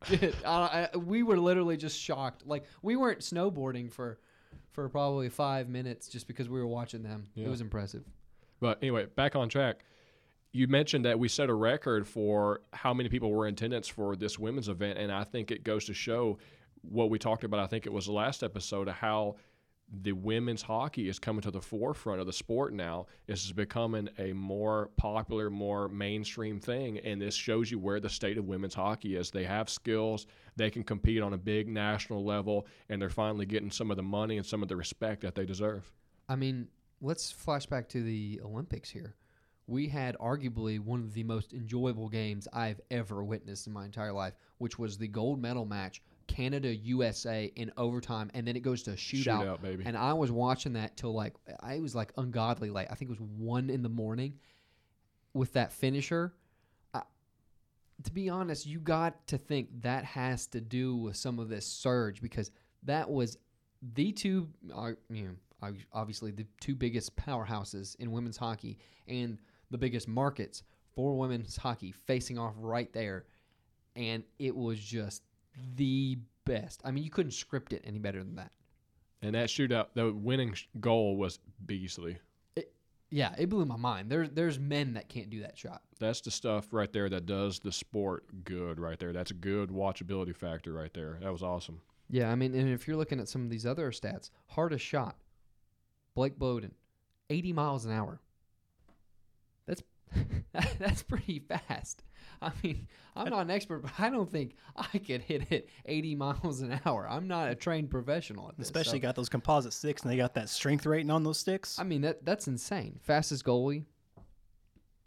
[0.46, 2.46] I, I, we were literally just shocked.
[2.46, 4.18] Like we weren't snowboarding for
[4.70, 7.26] for probably five minutes just because we were watching them.
[7.36, 8.04] It was impressive.
[8.60, 9.84] But anyway, back on track.
[10.52, 14.16] You mentioned that we set a record for how many people were in attendance for
[14.16, 16.38] this women's event, and I think it goes to show
[16.82, 17.60] what we talked about.
[17.60, 19.36] I think it was the last episode of how
[20.00, 23.06] the women's hockey is coming to the forefront of the sport now.
[23.26, 28.08] This is becoming a more popular, more mainstream thing, and this shows you where the
[28.08, 29.30] state of women's hockey is.
[29.30, 33.70] They have skills, they can compete on a big national level, and they're finally getting
[33.70, 35.92] some of the money and some of the respect that they deserve.
[36.28, 36.68] I mean,
[37.02, 39.16] let's flash back to the Olympics here.
[39.66, 44.12] We had arguably one of the most enjoyable games I've ever witnessed in my entire
[44.12, 48.82] life, which was the gold medal match, Canada USA in overtime, and then it goes
[48.84, 49.42] to a shootout.
[49.42, 49.84] Shootout, baby.
[49.86, 52.88] And I was watching that till like I was like ungodly late.
[52.90, 54.34] I think it was one in the morning
[55.34, 56.34] with that finisher.
[56.94, 57.02] I,
[58.04, 61.66] to be honest, you got to think that has to do with some of this
[61.66, 62.50] surge because
[62.84, 63.38] that was
[63.94, 69.38] the two, uh, you know, obviously the two biggest powerhouses in women's hockey and
[69.70, 70.62] the biggest markets
[70.94, 73.24] for women's hockey facing off right there,
[73.96, 75.22] and it was just
[75.76, 76.80] the best.
[76.84, 78.52] I mean, you couldn't script it any better than that.
[79.22, 82.18] And that shootout, the winning sh- goal was beastly.
[83.10, 84.10] Yeah, it blew my mind.
[84.10, 85.82] There's there's men that can't do that shot.
[86.00, 89.12] That's the stuff right there that does the sport good right there.
[89.12, 91.18] That's a good watchability factor right there.
[91.20, 91.82] That was awesome.
[92.08, 95.16] Yeah, I mean, and if you're looking at some of these other stats, hardest shot,
[96.14, 96.74] Blake Bolden,
[97.28, 98.18] 80 miles an hour.
[99.66, 99.82] That's
[100.78, 102.02] that's pretty fast.
[102.40, 106.14] I mean, I'm not an expert, but I don't think I could hit it 80
[106.16, 107.06] miles an hour.
[107.08, 108.66] I'm not a trained professional at this.
[108.66, 111.78] Especially so- got those composite sticks, and they got that strength rating on those sticks.
[111.78, 112.98] I mean, that that's insane.
[113.02, 113.84] Fastest goalie,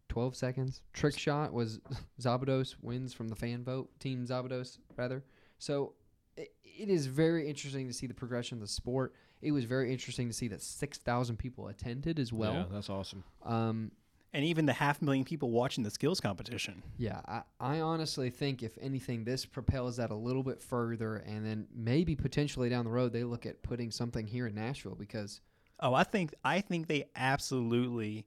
[0.09, 0.81] 12 seconds.
[0.93, 1.79] Trick shot was
[2.21, 5.23] Szabados wins from the fan vote, Team Szabados, rather.
[5.59, 5.93] So
[6.37, 9.13] it, it is very interesting to see the progression of the sport.
[9.41, 12.53] It was very interesting to see that 6,000 people attended as well.
[12.53, 13.23] yeah, that's awesome.
[13.43, 13.91] Um,
[14.35, 16.83] and even the half million people watching the skills competition.
[16.97, 21.45] yeah, I, I honestly think, if anything, this propels that a little bit further, and
[21.45, 25.39] then maybe potentially down the road, they look at putting something here in Nashville because
[25.79, 28.25] Oh, I think I think they absolutely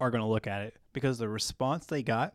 [0.00, 2.34] are going to look at it because the response they got.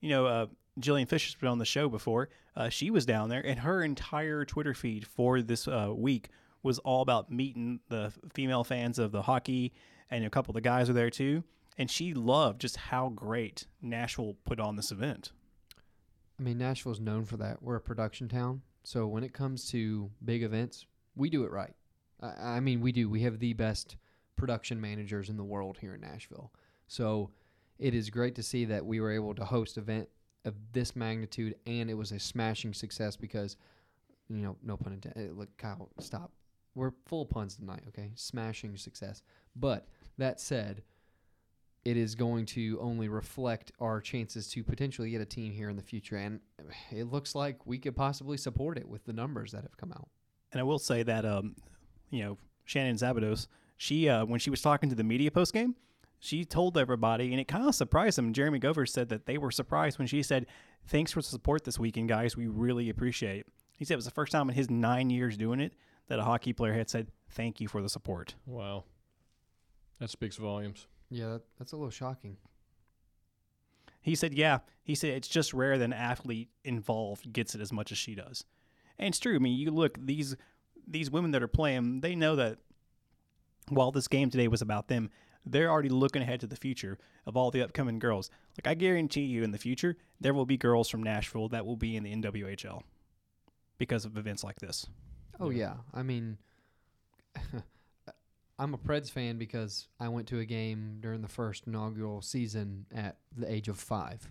[0.00, 0.46] You know, uh,
[0.80, 2.28] Jillian Fisher's been on the show before.
[2.54, 6.28] Uh, she was down there, and her entire Twitter feed for this uh, week
[6.62, 9.72] was all about meeting the female fans of the hockey,
[10.08, 11.42] and a couple of the guys were there too.
[11.76, 15.32] And she loved just how great Nashville put on this event.
[16.38, 17.62] I mean, Nashville's known for that.
[17.62, 18.62] We're a production town.
[18.84, 21.74] So when it comes to big events, We do it right.
[22.20, 23.08] I, mean, we do.
[23.08, 23.96] We have the best
[24.36, 26.52] production managers in the world here in Nashville.
[26.88, 27.30] So
[27.78, 30.08] it is great to see that we were able to host event
[30.44, 33.56] of this magnitude and it was a smashing success because
[34.28, 35.30] you know, no pun intended.
[35.30, 36.32] Eh, look, Kyle, stop.
[36.74, 38.10] We're full puns tonight, okay?
[38.14, 39.22] Smashing success.
[39.54, 39.86] But
[40.18, 40.82] that said,
[41.84, 45.76] it is going to only reflect our chances to potentially get a team here in
[45.76, 46.16] the future.
[46.16, 46.40] And
[46.90, 50.08] it looks like we could possibly support it with the numbers that have come out.
[50.52, 51.56] And I will say that, um,
[52.10, 55.74] you know, Shannon Szabados, she, uh, when she was talking to the media post game,
[56.20, 58.32] she told everybody, and it kind of surprised them.
[58.32, 60.46] Jeremy Gover said that they were surprised when she said,
[60.86, 62.34] Thanks for the support this weekend, guys.
[62.34, 63.46] We really appreciate it.
[63.76, 65.74] He said it was the first time in his nine years doing it
[66.08, 68.36] that a hockey player had said, Thank you for the support.
[68.46, 68.84] Wow.
[69.98, 70.86] That speaks volumes.
[71.14, 72.36] Yeah, that, that's a little shocking.
[74.00, 74.58] He said, Yeah.
[74.82, 78.14] He said it's just rare that an athlete involved gets it as much as she
[78.14, 78.44] does.
[78.98, 79.36] And it's true.
[79.36, 80.36] I mean, you look, these
[80.86, 82.58] these women that are playing, they know that
[83.68, 85.08] while this game today was about them,
[85.46, 88.28] they're already looking ahead to the future of all the upcoming girls.
[88.58, 91.76] Like I guarantee you in the future, there will be girls from Nashville that will
[91.76, 92.82] be in the NWHL
[93.78, 94.86] because of events like this.
[95.40, 96.38] Oh yeah, I mean,
[98.58, 102.86] I'm a Preds fan because I went to a game during the first inaugural season
[102.94, 104.28] at the age of five.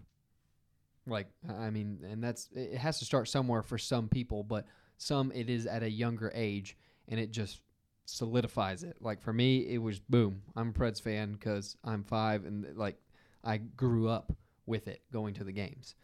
[1.06, 4.66] Like, I mean, and that's it has to start somewhere for some people, but
[4.98, 6.78] some it is at a younger age,
[7.10, 7.60] and it just
[8.06, 8.98] solidifies it.
[9.02, 10.42] Like for me, it was boom.
[10.56, 12.98] I'm a Preds fan because I'm five, and like
[13.44, 14.32] I grew up
[14.66, 15.96] with it going to the games.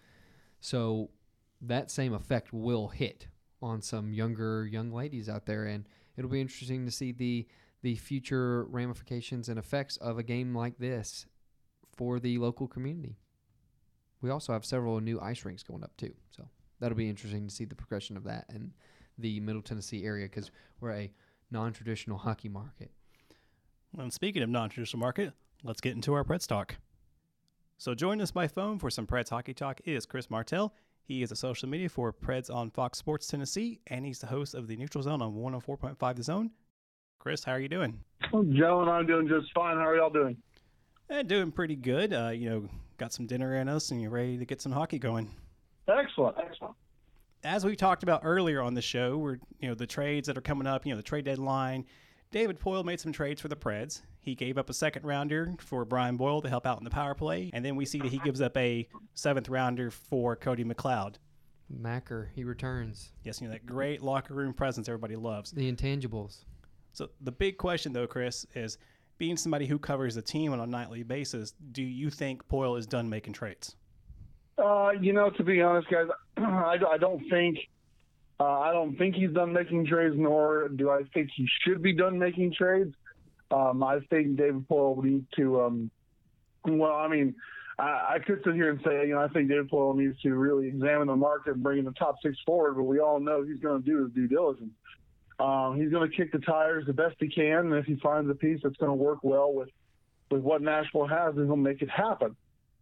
[0.60, 1.10] So
[1.62, 3.28] that same effect will hit
[3.62, 5.86] on some younger young ladies out there, and
[6.18, 7.48] it'll be interesting to see the
[7.82, 11.26] the future ramifications and effects of a game like this
[11.96, 13.18] for the local community.
[14.22, 16.48] We also have several new ice rinks going up too, so
[16.80, 18.74] that'll be interesting to see the progression of that in
[19.18, 21.12] the Middle Tennessee area because we're a
[21.52, 22.92] non-traditional hockey market.
[23.98, 26.76] And speaking of non-traditional market, let's get into our Preds talk.
[27.78, 30.74] So joining us by phone for some Preds hockey talk is Chris Martell.
[31.02, 34.54] He is a social media for Preds on Fox Sports Tennessee, and he's the host
[34.54, 36.52] of the Neutral Zone on 104.5 The Zone.
[37.20, 38.00] Chris, how are you doing?
[38.32, 39.76] Well, Joe and I'm doing just fine.
[39.76, 40.38] How are y'all doing?
[41.10, 42.14] Eh, doing pretty good.
[42.14, 45.00] Uh, you know, got some dinner in us, and you're ready to get some hockey
[45.00, 45.30] going.
[45.90, 46.76] Excellent, excellent.
[47.44, 50.42] As we talked about earlier on the show, we're you know the trades that are
[50.42, 50.86] coming up.
[50.86, 51.86] You know, the trade deadline.
[52.32, 54.02] David Poile made some trades for the Preds.
[54.22, 57.16] He gave up a second rounder for Brian Boyle to help out in the power
[57.16, 61.16] play, and then we see that he gives up a seventh rounder for Cody McLeod.
[61.70, 63.12] Macker, he returns.
[63.24, 65.52] Yes, you know that great locker room presence everybody loves.
[65.52, 66.46] The intangibles.
[66.94, 68.78] So the big question, though, Chris, is
[69.18, 71.54] being somebody who covers the team on a nightly basis.
[71.72, 73.76] Do you think Poile is done making trades?
[74.58, 77.58] Uh, you know, to be honest, guys, I, I don't think
[78.40, 81.94] uh, I don't think he's done making trades, nor do I think he should be
[81.94, 82.94] done making trades.
[83.52, 85.62] Um, I think David Poile needs to.
[85.62, 85.92] Um,
[86.66, 87.36] well, I mean,
[87.78, 90.34] I, I could sit here and say, you know, I think David Poile needs to
[90.36, 93.44] really examine the market and bring in the top six forward, but we all know
[93.44, 94.72] he's going to do his due diligence.
[95.40, 98.30] Um, he's going to kick the tires the best he can, and if he finds
[98.30, 99.70] a piece that's going to work well with
[100.30, 102.36] with what Nashville has, then he'll make it happen.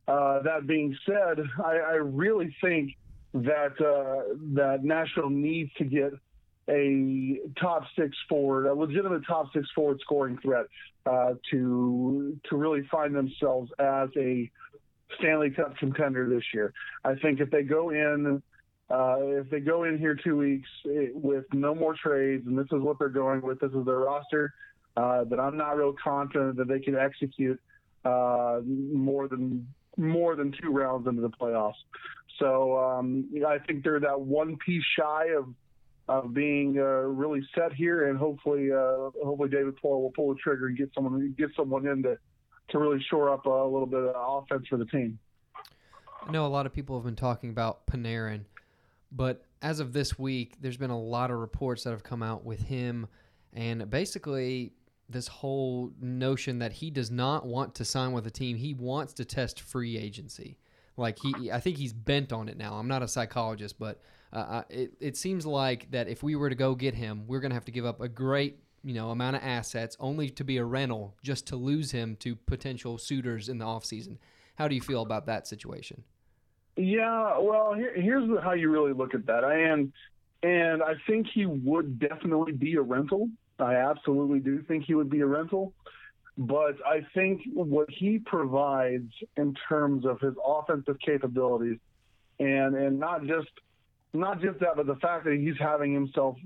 [0.07, 2.91] Uh, that being said, I, I really think
[3.33, 6.13] that uh, that Nashville needs to get
[6.69, 10.65] a top six forward, a legitimate top six forward scoring threat
[11.05, 14.49] uh, to to really find themselves as a
[15.19, 16.73] Stanley Cup contender this year.
[17.05, 18.41] I think if they go in.
[18.89, 22.67] Uh, if they go in here two weeks eh, with no more trades, and this
[22.71, 24.53] is what they're going with, this is their roster,
[24.95, 27.59] uh, that I'm not real confident that they can execute
[28.05, 31.73] uh, more than more than two rounds into the playoffs.
[32.39, 35.53] So um, I think they're that one piece shy of
[36.09, 40.39] of being uh, really set here, and hopefully, uh, hopefully David Poile will pull the
[40.39, 42.17] trigger and get someone get someone in to
[42.69, 45.19] to really shore up a little bit of offense for the team.
[46.25, 48.41] I know a lot of people have been talking about Panarin,
[49.11, 52.43] but as of this week, there's been a lot of reports that have come out
[52.45, 53.07] with him,
[53.53, 54.73] and basically
[55.09, 58.57] this whole notion that he does not want to sign with a team.
[58.57, 60.57] He wants to test free agency.
[60.97, 62.73] Like he, I think he's bent on it now.
[62.73, 64.01] I'm not a psychologist, but
[64.33, 67.53] uh, it it seems like that if we were to go get him, we're gonna
[67.53, 70.65] have to give up a great you know amount of assets only to be a
[70.65, 74.17] rental, just to lose him to potential suitors in the offseason.
[74.55, 76.03] How do you feel about that situation?
[76.77, 79.91] Yeah, well, here, here's how you really look at that, and
[80.43, 83.29] and I think he would definitely be a rental.
[83.59, 85.73] I absolutely do think he would be a rental.
[86.37, 91.79] But I think what he provides in terms of his offensive capabilities,
[92.39, 93.49] and and not just
[94.13, 96.37] not just that, but the fact that he's having himself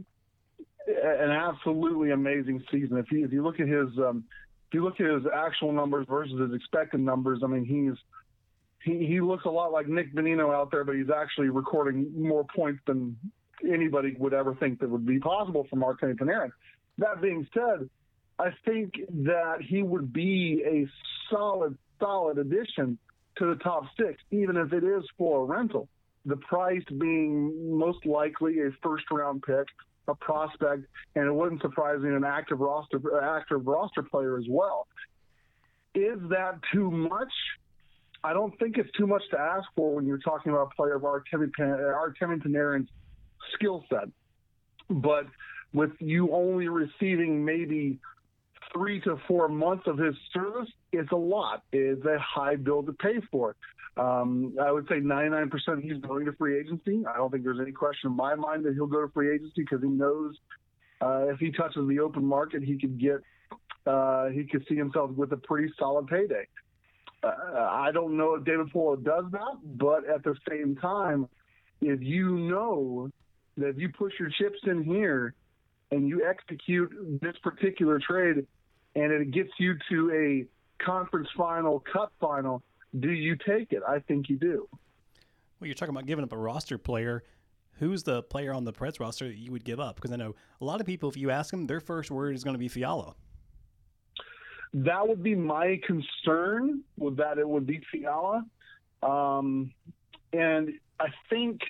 [0.88, 2.98] an absolutely amazing season.
[2.98, 4.24] If you if you look at his um,
[4.70, 8.00] if you look at his actual numbers versus his expected numbers, I mean he's
[8.84, 12.46] he, he looks a lot like Nick Bonino out there, but he's actually recording more
[12.56, 13.17] points than
[13.70, 16.52] anybody would ever think that would be possible for Artemi Panarin.
[16.98, 17.89] That being said,
[18.39, 20.88] I think that he would be a
[21.30, 22.98] solid, solid addition
[23.38, 25.88] to the top six, even if it is for a rental.
[26.26, 29.67] The price being most likely a first round pick,
[30.08, 34.88] a prospect, and it wouldn't surprise me an active roster active roster player as well.
[35.94, 37.32] Is that too much?
[38.23, 40.95] I don't think it's too much to ask for when you're talking about a player
[40.95, 42.89] of Artemi, Artemi Panarin's
[43.53, 44.10] skill set.
[44.89, 45.25] But
[45.73, 47.99] with you only receiving maybe
[48.73, 51.63] three to four months of his service, it's a lot.
[51.71, 53.55] It's a high bill to pay for.
[53.97, 55.49] Um, I would say 99%
[55.81, 57.03] he's going to free agency.
[57.12, 59.63] I don't think there's any question in my mind that he'll go to free agency
[59.63, 60.36] because he knows
[61.01, 63.21] uh, if he touches the open market, he could get
[63.86, 66.47] uh, he could see himself with a pretty solid payday.
[67.23, 71.27] Uh, I don't know if David Poile does that, but at the same time,
[71.81, 73.10] if you know
[73.57, 75.34] that if you push your chips in here
[75.91, 78.45] and you execute this particular trade
[78.95, 82.63] and it gets you to a conference final, cup final,
[82.99, 83.84] do you take it?
[83.88, 84.67] I think you do.
[85.60, 87.23] Well, you're talking about giving up a roster player.
[87.73, 89.95] Who's the player on the Preds roster that you would give up?
[89.95, 92.43] Because I know a lot of people, if you ask them, their first word is
[92.43, 93.15] going to be Fiala
[94.73, 98.45] that would be my concern with that it would be Fiala.
[99.03, 99.71] Um,
[100.34, 101.62] and I think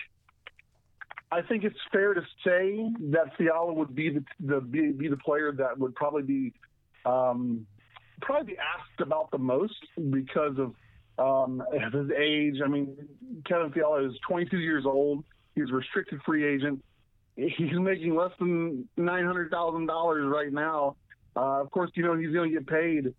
[1.32, 5.18] I think it's fair to say that Fiala would be the, the be, be, the
[5.18, 6.54] player that would probably be
[7.06, 7.66] um,
[8.22, 10.76] probably be asked about the most because of
[11.18, 12.56] um, his age.
[12.64, 12.96] I mean,
[13.46, 15.24] Kevin Fiala is 22 years old.
[15.56, 16.84] He's a restricted free agent.
[17.36, 20.98] He's making less than nine hundred thousand dollars right now
[21.36, 23.14] uh, of course, you know he's going to get paid,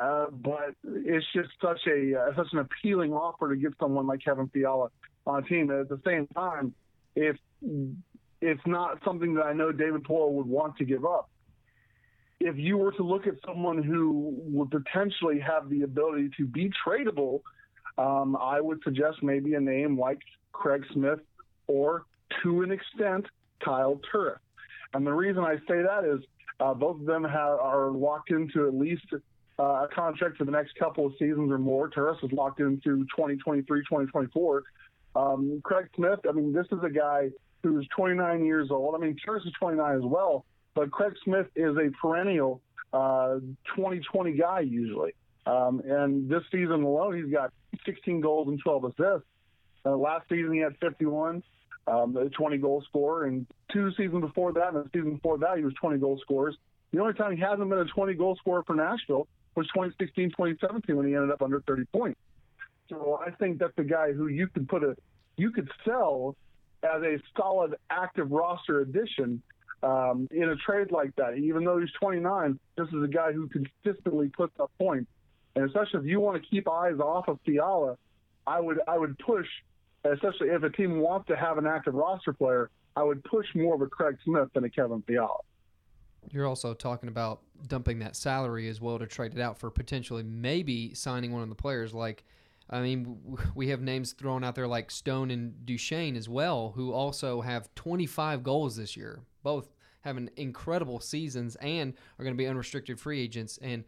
[0.00, 4.20] uh, but it's just such a uh, such an appealing offer to get someone like
[4.24, 4.88] Kevin Fiala
[5.26, 5.70] on a team.
[5.70, 6.74] And at the same time,
[7.14, 7.36] if
[8.40, 11.30] it's not something that I know David Poile would want to give up.
[12.40, 16.70] If you were to look at someone who would potentially have the ability to be
[16.86, 17.40] tradable,
[17.96, 20.18] um, I would suggest maybe a name like
[20.52, 21.20] Craig Smith
[21.68, 22.04] or,
[22.42, 23.26] to an extent,
[23.64, 24.40] Kyle Turris.
[24.92, 26.20] And the reason I say that is
[26.60, 29.04] uh, both of them have, are locked into at least
[29.58, 31.88] uh, a contract for the next couple of seasons or more.
[31.88, 34.62] Turris is locked into 2023, 2024.
[35.16, 37.30] Um, Craig Smith, I mean, this is a guy
[37.62, 38.94] who's 29 years old.
[38.94, 42.60] I mean, Turris is 29 as well, but Craig Smith is a perennial
[42.92, 43.36] uh,
[43.76, 45.12] 2020 guy usually.
[45.46, 47.52] Um, and this season alone, he's got
[47.84, 49.28] 16 goals and 12 assists.
[49.84, 51.42] Uh, last season, he had 51
[51.86, 53.24] um, a 20 goal scorer.
[53.24, 56.56] And two seasons before that, and the season before that, he was 20 goal scorers.
[56.92, 60.96] The only time he hasn't been a 20 goal scorer for Nashville was 2016, 2017
[60.96, 62.20] when he ended up under 30 points.
[62.88, 64.96] So I think that's a guy who you could put a,
[65.36, 66.36] you could sell
[66.82, 69.42] as a solid active roster addition
[69.82, 71.36] um, in a trade like that.
[71.36, 75.10] Even though he's 29, this is a guy who consistently puts up points.
[75.56, 77.96] And especially if you want to keep eyes off of Fiala,
[78.46, 79.46] I would I would push
[80.04, 83.74] especially if a team wants to have an active roster player, I would push more
[83.74, 85.38] of a Craig Smith than a Kevin Fiala.
[86.30, 90.22] You're also talking about dumping that salary as well to trade it out for potentially
[90.22, 91.92] maybe signing one of the players.
[91.92, 92.24] Like,
[92.70, 93.18] I mean,
[93.54, 97.74] we have names thrown out there like Stone and Duchene as well, who also have
[97.74, 99.20] 25 goals this year.
[99.42, 99.68] Both
[100.02, 103.58] having incredible seasons and are going to be unrestricted free agents.
[103.62, 103.84] And,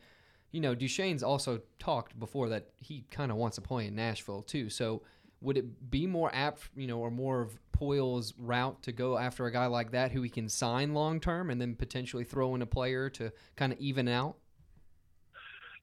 [0.50, 4.42] you know, Duchene's also talked before that he kind of wants to play in Nashville
[4.42, 4.70] too.
[4.70, 5.02] So,
[5.46, 9.46] would it be more apt, you know, or more of Poile's route to go after
[9.46, 12.62] a guy like that who he can sign long term and then potentially throw in
[12.62, 14.36] a player to kind of even out?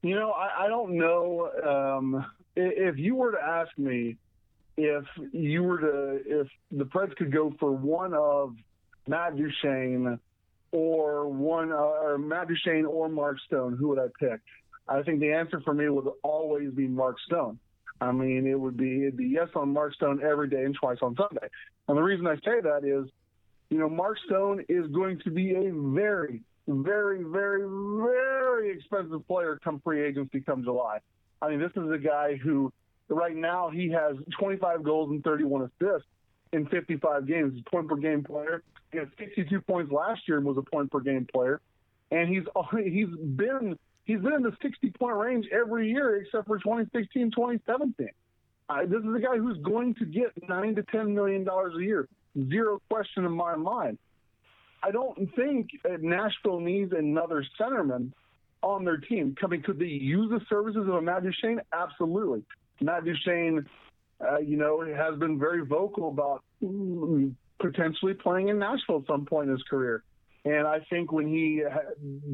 [0.02, 1.49] You know, I, I don't know.
[1.65, 2.26] Um,
[2.58, 4.17] if you were to ask me
[4.76, 8.56] if you were to, if the Preds could go for one of
[9.08, 10.19] Matt Duchene
[10.73, 14.42] or one, uh, or Matt Duchene or Mark Stone, who would I pick?
[14.90, 17.60] I think the answer for me would always be Mark Stone.
[18.04, 20.97] I mean, it would be it'd be yes on Mark Stone every day and twice
[21.01, 21.47] on Sunday.
[21.87, 23.10] And the reason I say that is,
[23.69, 29.58] you know, Mark Stone is going to be a very, very, very, very expensive player
[29.63, 30.99] come free agency come July.
[31.41, 32.73] I mean, this is a guy who
[33.08, 36.08] right now he has 25 goals and 31 assists
[36.51, 37.54] in 55 games.
[37.54, 38.63] He's a point per game player.
[38.91, 41.62] He had 62 points last year and was a point per game player.
[42.12, 42.43] And he's
[42.83, 48.10] he's been He's been in the 60 point range every year except for 2016, 2017.
[48.69, 51.83] Uh, this is a guy who's going to get nine to ten million dollars a
[51.83, 52.08] year,
[52.49, 53.97] zero question in my mind.
[54.81, 58.12] I don't think Nashville needs another centerman
[58.62, 59.35] on their team.
[59.39, 61.62] Coming, could they use the services of a Matt Duchene?
[61.71, 62.43] Absolutely.
[62.81, 63.65] Matt Duchene,
[64.21, 69.25] uh, you know, has been very vocal about mm, potentially playing in Nashville at some
[69.25, 70.04] point in his career.
[70.45, 71.63] And I think when he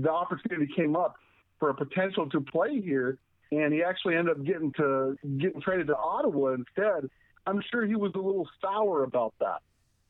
[0.02, 1.16] the opportunity came up
[1.60, 3.18] for a potential to play here,
[3.52, 7.10] and he actually ended up getting to getting traded to Ottawa instead.
[7.46, 9.62] I'm sure he was a little sour about that.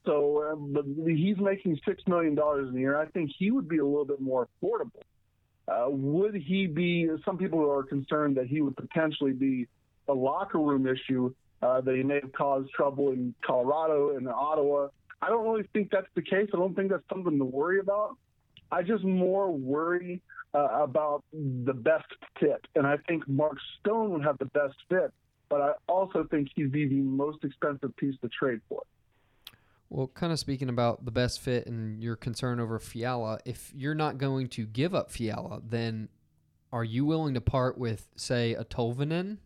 [0.05, 2.99] So, uh, but he's making six million dollars a year.
[2.99, 5.01] I think he would be a little bit more affordable.
[5.67, 7.07] Uh, would he be?
[7.25, 9.67] Some people are concerned that he would potentially be
[10.07, 11.33] a locker room issue.
[11.61, 14.87] Uh, that he may have caused trouble in Colorado and Ottawa.
[15.21, 16.47] I don't really think that's the case.
[16.53, 18.15] I don't think that's something to worry about.
[18.71, 20.21] I just more worry
[20.53, 22.07] uh, about the best
[22.39, 22.65] fit.
[22.75, 25.11] And I think Mark Stone would have the best fit,
[25.49, 28.81] but I also think he'd be the most expensive piece to trade for.
[29.89, 33.95] Well, kind of speaking about the best fit and your concern over Fiala, if you're
[33.95, 36.09] not going to give up Fiala, then
[36.71, 39.37] are you willing to part with, say, a Tolvanen,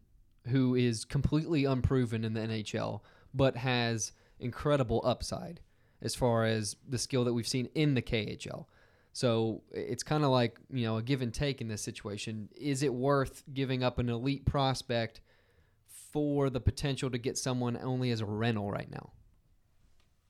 [0.48, 3.00] who is completely unproven in the NHL,
[3.34, 5.62] but has incredible upside
[6.02, 8.66] as far as the skill that we've seen in the KHL?
[9.14, 12.50] So it's kind of like, you know, a give and take in this situation.
[12.56, 15.22] Is it worth giving up an elite prospect
[16.12, 19.12] for the potential to get someone only as a rental right now?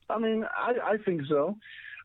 [0.10, 1.56] I mean, I, I think so.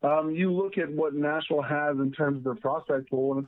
[0.05, 3.47] Um, you look at what Nashville has in terms of their prospect pool, and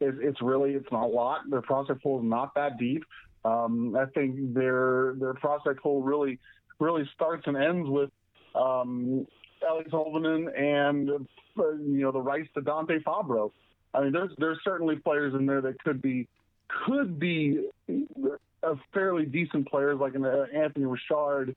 [0.00, 1.48] it's it's, really it's not a lot.
[1.48, 3.02] Their prospect pool is not that deep.
[3.46, 6.38] Um, I think their their prospect pool really
[6.78, 8.10] really starts and ends with
[8.54, 9.26] um,
[9.62, 11.26] Eeli Tolvanen and
[11.56, 13.52] you know the rights to Dante Fabbro.
[13.94, 16.28] I mean, there's there's certainly players in there that could be
[16.84, 17.68] could be
[18.62, 21.54] a fairly decent players like an uh, Anthony Richard,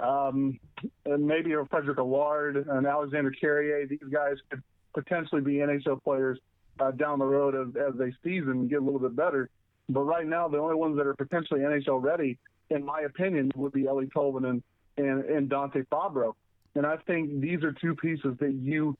[0.00, 0.58] um,
[1.04, 3.86] and maybe a Frederick Allard and Alexander Carrier.
[3.86, 4.62] These guys could
[4.94, 6.38] potentially be NHL players
[6.80, 9.50] uh, down the road as, as they season get a little bit better.
[9.88, 12.38] But right now, the only ones that are potentially NHL ready,
[12.70, 14.62] in my opinion, would be Eeli Tolvanen
[14.96, 16.34] and, and Dante Fabbro.
[16.74, 18.96] And I think these are two pieces that you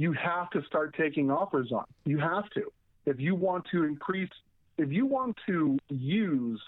[0.00, 1.84] you have to start taking offers on.
[2.06, 2.72] You have to.
[3.04, 4.30] If you want to increase,
[4.78, 6.58] if you want to use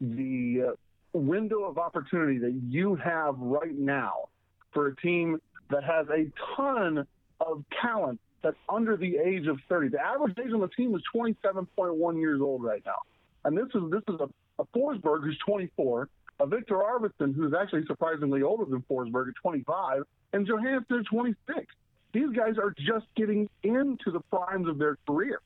[0.00, 0.72] the uh,
[1.12, 4.30] window of opportunity that you have right now
[4.72, 7.06] for a team that has a ton
[7.38, 9.88] of talent that's under the age of 30.
[9.88, 12.96] The average age on the team is 27.1 years old right now.
[13.44, 14.28] And this is this is a,
[14.58, 16.08] a Forsberg who's 24,
[16.40, 21.66] a Viktor Arvidsson who's actually surprisingly older than Forsberg at 25, and Johansen at 26.
[22.12, 25.40] These guys are just getting into the primes of their career.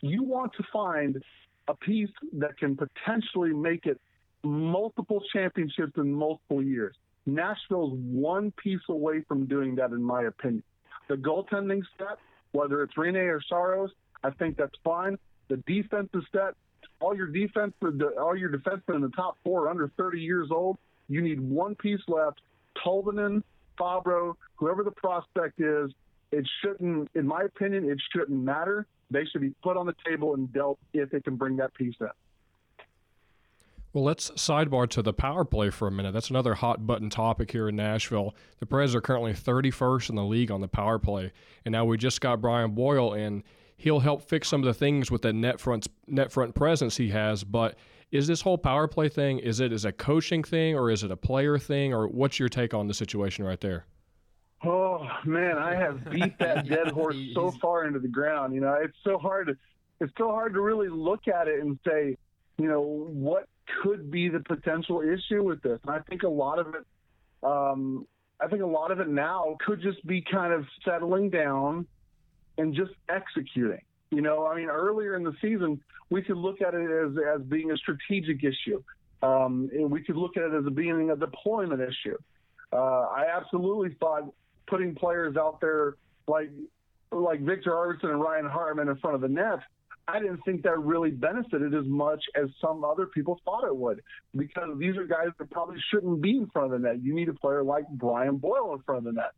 [0.00, 1.22] You want to find
[1.68, 4.00] a piece that can potentially make it
[4.42, 6.94] multiple championships in multiple years.
[7.26, 10.62] Nashville's one piece away from doing that, in my opinion.
[11.08, 12.18] The goaltending set,
[12.52, 13.90] whether it's Rinne or Saros,
[14.22, 15.18] I think that's fine.
[15.48, 16.54] The defensive set,
[17.00, 17.74] all your defense,
[18.18, 20.78] all your defensemen in the top four are under 30 years old.
[21.08, 22.40] You need one piece left.
[22.84, 23.42] Tolvanen,
[23.78, 25.90] Fabbro, whoever the prospect is,
[26.32, 28.86] it shouldn't, in my opinion, it shouldn't matter.
[29.10, 31.94] They should be put on the table and dealt if they can bring that piece
[32.00, 32.08] in.
[33.92, 36.12] Well, let's sidebar to the power play for a minute.
[36.12, 38.34] That's another hot button topic here in Nashville.
[38.58, 41.32] The Preds are currently 31st in the league on the power play,
[41.64, 43.42] and now we just got Brian Boyle, and
[43.78, 47.08] he'll help fix some of the things with the net front net front presence he
[47.08, 47.42] has.
[47.42, 47.76] But
[48.12, 51.10] is this whole power play thing is it is a coaching thing or is it
[51.10, 53.86] a player thing or what's your take on the situation right there?
[54.64, 58.54] Oh man, I have beat that dead horse so far into the ground.
[58.54, 59.56] You know, it's so hard to
[60.00, 62.16] it's so hard to really look at it and say,
[62.58, 63.48] you know, what
[63.82, 65.78] could be the potential issue with this.
[65.82, 66.86] And I think a lot of it
[67.42, 68.06] um,
[68.40, 71.86] I think a lot of it now could just be kind of settling down
[72.58, 73.82] and just executing.
[74.16, 77.42] You know, I mean, earlier in the season, we could look at it as, as
[77.42, 78.82] being a strategic issue.
[79.22, 82.16] Um, we could look at it as being a deployment issue.
[82.72, 84.32] Uh, I absolutely thought
[84.66, 85.96] putting players out there
[86.26, 86.50] like
[87.12, 89.60] like Viktor Arvidsson and Ryan Hartman in front of the net,
[90.08, 94.00] I didn't think that really benefited as much as some other people thought it would,
[94.34, 97.02] because these are guys that probably shouldn't be in front of the net.
[97.02, 99.32] You need a player like Brian Boyle in front of the net.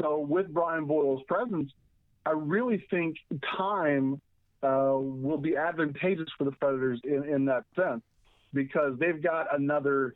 [0.00, 1.70] So with Brian Boyle's presence,
[2.26, 3.16] I really think
[3.56, 4.20] time
[4.62, 8.02] uh, will be advantageous for the Predators in, in that sense
[8.52, 10.14] because they've got another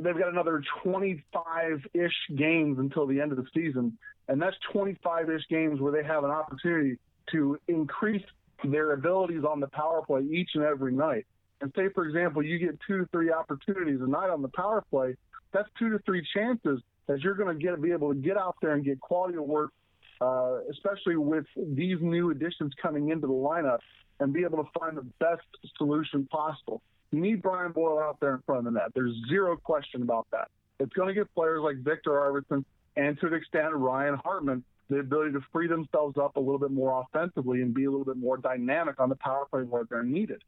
[0.00, 5.80] they've got another 25-ish games until the end of the season, and that's 25-ish games
[5.80, 6.96] where they have an opportunity
[7.32, 8.22] to increase
[8.64, 11.26] their abilities on the power play each and every night.
[11.60, 14.84] And say, for example, you get two to three opportunities a night on the power
[14.88, 15.16] play,
[15.52, 18.56] that's two to three chances that you're going to get be able to get out
[18.62, 19.72] there and get quality of work
[20.20, 23.78] uh, especially with these new additions coming into the lineup,
[24.20, 25.46] and be able to find the best
[25.76, 26.82] solution possible.
[27.12, 28.90] You need Brian Boyle out there in front of the net.
[28.94, 30.48] There's zero question about that.
[30.80, 32.64] It's going to give players like Viktor Arvidsson
[32.96, 36.70] and to an extent Ryan Hartman the ability to free themselves up a little bit
[36.70, 40.02] more offensively and be a little bit more dynamic on the power play where they're
[40.02, 40.42] needed.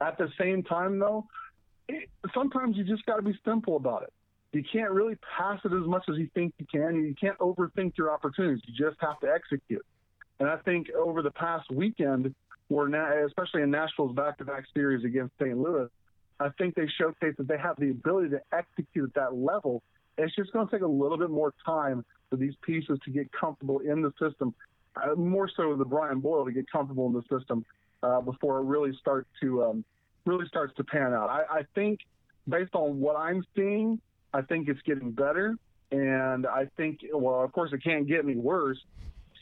[0.00, 1.26] At the same time, though,
[1.88, 4.12] it, sometimes you just got to be simple about it.
[4.52, 6.96] You can't really pass it as much as you think you can.
[6.96, 8.62] You can't overthink your opportunities.
[8.66, 9.84] You just have to execute.
[10.40, 12.34] And I think over the past weekend,
[12.70, 15.58] now, especially in Nashville's back-to-back series against St.
[15.58, 15.88] Louis,
[16.38, 19.82] I think they showcased that they have the ability to execute at that level.
[20.16, 23.30] It's just going to take a little bit more time for these pieces to get
[23.32, 24.54] comfortable in the system,
[24.96, 27.64] uh, more so the Brian Boyle to get comfortable in the system
[28.02, 29.84] uh, before it really starts to um,
[30.24, 31.28] really starts to pan out.
[31.28, 32.00] I, I think
[32.48, 34.00] based on what I'm seeing,
[34.32, 35.56] I think it's getting better,
[35.90, 38.78] and I think well, of course, it can't get any worse.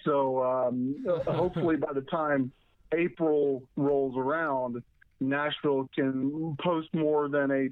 [0.05, 2.53] So um, hopefully, by the time
[2.93, 4.82] April rolls around,
[5.20, 7.68] Nashville can post more than a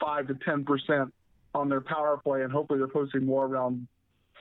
[0.00, 1.12] five to ten percent
[1.54, 3.86] on their power play, and hopefully they're posting more around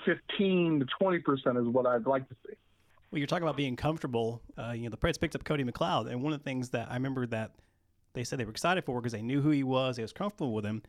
[0.05, 2.53] 15 to 20 percent is what I'd like to see.
[3.11, 4.41] Well, you're talking about being comfortable.
[4.57, 6.89] Uh, you know, the Preds picked up Cody McLeod, and one of the things that
[6.89, 7.51] I remember that
[8.13, 10.53] they said they were excited for because they knew who he was, they was comfortable
[10.53, 10.81] with him.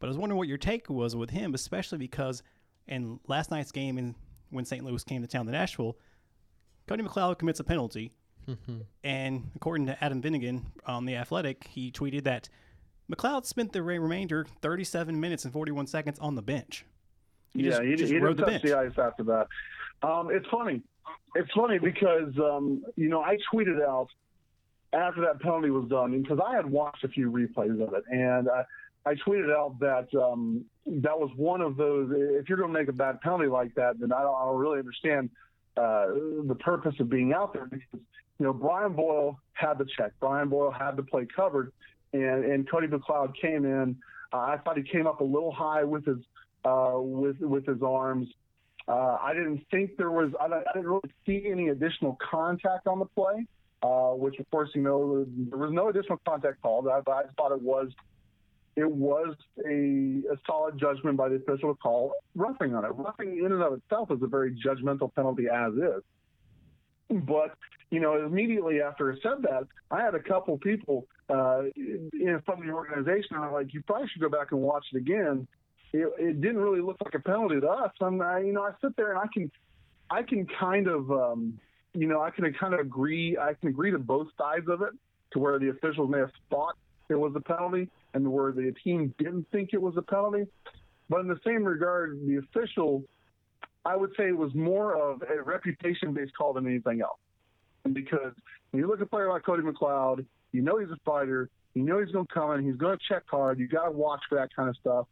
[0.00, 2.42] But I was wondering what your take was with him, especially because
[2.88, 4.14] in last night's game, and
[4.48, 4.84] when St.
[4.84, 5.96] Louis came to town to Nashville,
[6.88, 8.12] Cody McLeod commits a penalty,
[9.04, 12.48] and according to Adam Vingan on the Athletic, he tweeted that
[13.10, 16.84] McLeod spent the remainder 37 minutes and 41 seconds on the bench.
[17.52, 19.46] He yeah, just, he, just he didn't touch the, the, ice after that.
[20.02, 20.82] Um, it's funny.
[21.34, 24.08] It's funny because um, you know I tweeted out
[24.92, 28.48] after that penalty was done because I had watched a few replays of it, and
[28.48, 28.62] uh,
[29.06, 32.10] I tweeted out that um, that was one of those.
[32.12, 34.58] If you're going to make a bad penalty like that, then I don't, I don't
[34.58, 35.30] really understand
[35.76, 36.06] uh,
[36.46, 38.00] the purpose of being out there because
[38.38, 40.12] you know Brian Boyle had the check.
[40.20, 41.72] Brian Boyle had the play covered,
[42.12, 43.96] and and Cody McLeod came in.
[44.32, 46.18] Uh, I thought he came up a little high with his
[46.64, 48.28] uh, with with his arms.
[48.86, 50.32] Uh, I didn't think there was.
[50.38, 53.46] I, I, didn't really see any additional contact on the play,
[53.82, 56.88] uh, which of course you know there was no additional contact called.
[56.88, 57.90] I, I thought it was
[58.80, 59.34] it was
[59.66, 62.88] a, a solid judgment by the official to call roughing on it.
[62.88, 66.02] Roughing in and of itself is a very judgmental penalty as is.
[67.10, 67.56] But
[67.90, 72.64] you know, immediately after I said that, I had a couple people uh, in, from
[72.64, 73.36] the organization.
[73.36, 75.46] I'm like, you probably should go back and watch it again
[75.92, 77.92] it, it didn't really look like a penalty to us.
[78.00, 79.50] I'm, I, you know, I sit there and I can,
[80.10, 81.58] I can kind of, um,
[81.94, 83.36] you know, I can kind of agree.
[83.36, 84.92] I can agree to both sides of it,
[85.32, 86.76] to where the officials may have thought
[87.08, 90.46] it was a penalty, and where the team didn't think it was a penalty.
[91.08, 93.02] But in the same regard, the official,
[93.84, 97.18] I would say, it was more of a reputation-based call than anything else.
[97.84, 98.32] And Because
[98.70, 101.48] when you look at a player like Cody McLeod, you know he's a fighter.
[101.74, 102.64] You know he's going to come in.
[102.64, 103.58] He's going to check hard.
[103.58, 105.06] You got to watch for that kind of stuff.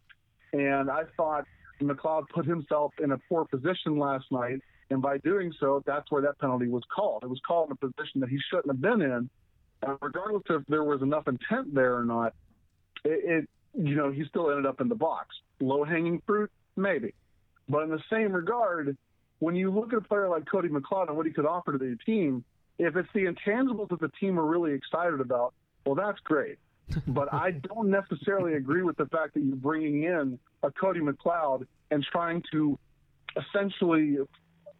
[0.52, 1.44] And I thought
[1.80, 4.60] McLeod put himself in a poor position last night.
[4.90, 7.22] And by doing so, that's where that penalty was called.
[7.22, 9.30] It was called in a position that he shouldn't have been in.
[9.82, 12.34] And regardless if there was enough intent there or not,
[13.04, 15.36] it, it you know, he still ended up in the box.
[15.60, 17.14] Low hanging fruit, maybe.
[17.68, 18.96] But in the same regard,
[19.40, 21.78] when you look at a player like Cody McLeod and what he could offer to
[21.78, 22.44] the team,
[22.78, 26.58] if it's the intangibles that the team are really excited about, well, that's great
[27.08, 31.66] but I don't necessarily agree with the fact that you're bringing in a Cody McLeod
[31.90, 32.78] and trying to
[33.36, 34.18] essentially,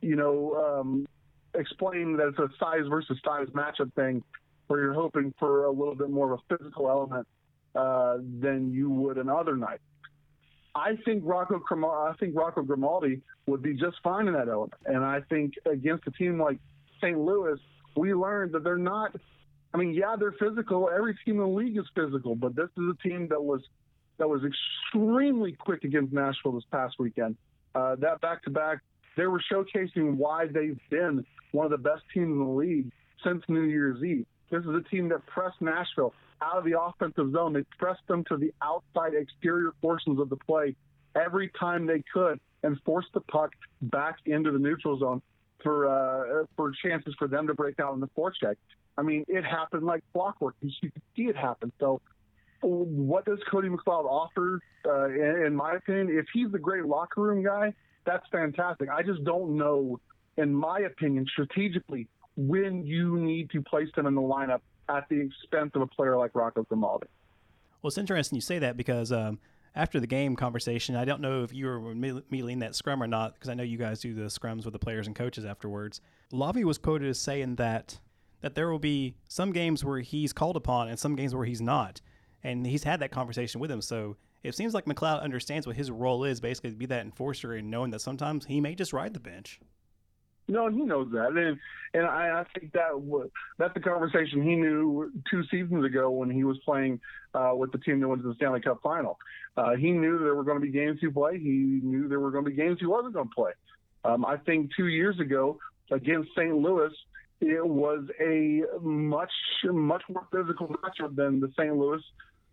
[0.01, 1.07] you know, um,
[1.55, 4.23] explain that it's a size versus size matchup thing,
[4.69, 7.27] where you're hoping for a little bit more of a physical element
[7.75, 9.81] uh, than you would another night.
[10.75, 15.05] I think Rocco I think Rocco Grimaldi would be just fine in that element, and
[15.05, 16.59] I think against a team like
[17.01, 17.19] St.
[17.19, 17.59] Louis,
[17.97, 19.15] we learned that they're not
[19.75, 20.91] I mean, yeah, they're physical.
[20.95, 23.61] Every team in the league is physical, but this is a team that was
[24.19, 27.37] that was extremely quick against Nashville this past weekend.
[27.75, 28.79] Uh, that back to back,
[29.17, 32.91] they were showcasing why they've been one of the best teams in the league
[33.23, 34.27] since New Year's Eve.
[34.51, 37.53] This is a team that pressed Nashville out of the offensive zone.
[37.53, 40.75] They pressed them to the outside exterior portions of the play
[41.15, 45.23] every time they could and forced the puck back into the neutral zone
[45.63, 48.57] for uh, for chances for them to break out in the forecheck.
[48.97, 50.57] I mean, it happened like clockwork.
[50.61, 51.73] You could see it happen.
[51.79, 52.01] So,
[52.61, 54.61] what does Cody McLeod offer?
[54.87, 57.73] Uh, in, in my opinion, if he's the great locker room guy,
[58.05, 58.89] that's fantastic.
[58.89, 60.01] I just don't know,
[60.37, 65.21] in my opinion, strategically, when you need to place him in the lineup at the
[65.21, 67.07] expense of a player like Rocco Grimaldi.
[67.83, 69.39] Well, it's interesting you say that because um,
[69.75, 73.07] after the game conversation, I don't know if you were immediately in that scrum or
[73.07, 76.01] not, because I know you guys do the scrums with the players and coaches afterwards.
[76.33, 77.99] Lavi was quoted as saying that
[78.41, 81.61] that there will be some games where he's called upon and some games where he's
[81.61, 82.01] not,
[82.45, 83.81] and he's had that conversation with him.
[83.81, 87.55] So it seems like McLeod understands what his role is, basically to be that enforcer
[87.55, 89.61] and knowing that sometimes he may just ride the bench.
[90.49, 91.59] No, he knows that, and
[91.93, 96.31] and I, I think that w- that's the conversation he knew two seasons ago when
[96.31, 97.01] he was playing
[97.35, 99.19] uh, with the team that went to the Stanley Cup final.
[99.57, 101.39] Uh, he knew there were going to be games he play.
[101.39, 103.53] He knew there were going to be games he wasn't going to play.
[104.05, 105.59] Um, I think two years ago
[105.91, 106.55] against St.
[106.55, 106.93] Louis,
[107.41, 109.33] it was a much
[109.65, 111.77] much more physical matchup than the St.
[111.77, 112.03] Louis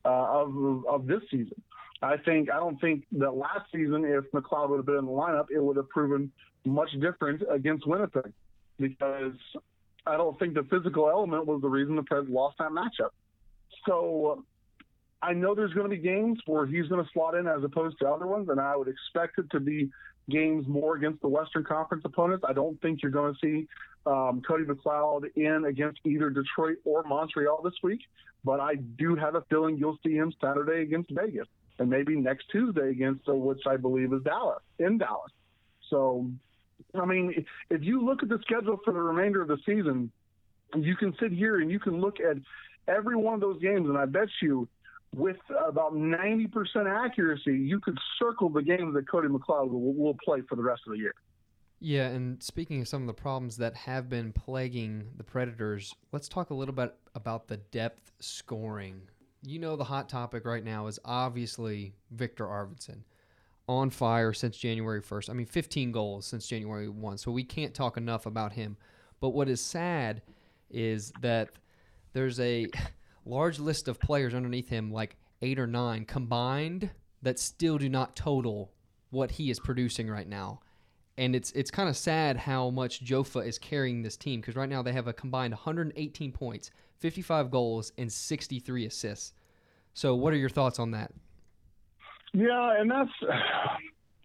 [0.04, 1.62] uh, of of this season.
[2.02, 5.12] I think I don't think that last season, if McLeod would have been in the
[5.12, 6.32] lineup, it would have proven
[6.66, 8.34] much different against Winnipeg
[8.80, 9.34] because
[10.06, 13.12] I don't think the physical element was the reason the Preds lost that matchup.
[13.88, 14.44] So
[15.22, 17.98] I know there's going to be games where he's going to slot in as opposed
[18.00, 19.90] to other ones, and I would expect it to be
[20.30, 22.44] games more against the Western Conference opponents.
[22.48, 23.68] I don't think you're going to see
[24.06, 28.02] um, Cody McLeod in against either Detroit or Montreal this week,
[28.44, 31.48] but I do have a feeling you'll see him Saturday against Vegas
[31.80, 35.32] and maybe next Tuesday against which I believe is Dallas in Dallas.
[35.90, 36.30] So
[36.94, 40.12] I mean, if you look at the schedule for the remainder of the season,
[40.76, 42.38] you can sit here and you can look at
[42.88, 44.68] every one of those games, and I bet you,
[45.14, 46.50] with about 90%
[46.88, 50.82] accuracy, you could circle the games that Cody McLeod will, will play for the rest
[50.86, 51.14] of the year.
[51.80, 56.28] Yeah, and speaking of some of the problems that have been plaguing the Predators, let's
[56.28, 59.02] talk a little bit about the depth scoring.
[59.46, 63.04] You know, the hot topic right now is obviously Viktor Arvidsson
[63.68, 65.30] on fire since January 1st.
[65.30, 67.18] I mean, 15 goals since January 1.
[67.18, 68.78] So we can't talk enough about him.
[69.20, 70.22] But what is sad
[70.70, 71.50] is that
[72.14, 72.68] there's a
[73.26, 76.90] large list of players underneath him, like eight or nine combined,
[77.22, 78.72] that still do not total
[79.10, 80.60] what he is producing right now.
[81.18, 84.70] And it's it's kind of sad how much Jofa is carrying this team because right
[84.70, 89.34] now they have a combined 118 points, 55 goals, and 63 assists.
[89.94, 91.12] So, what are your thoughts on that?
[92.34, 93.10] Yeah, and that's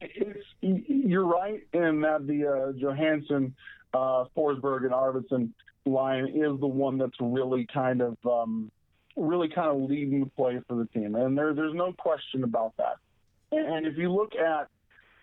[0.00, 3.52] it's you're right in that the uh, Johansen,
[3.94, 5.50] uh, Forsberg, and Arvidsson
[5.86, 8.70] line is the one that's really kind of um,
[9.16, 12.76] really kind of leading the play for the team, and there there's no question about
[12.76, 12.96] that.
[13.52, 14.68] And if you look at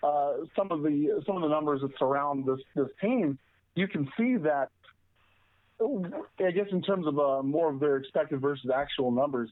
[0.08, 3.38] uh, some of the some of the numbers that surround this this team,
[3.76, 4.70] you can see that.
[5.80, 9.51] I guess in terms of uh, more of their expected versus actual numbers,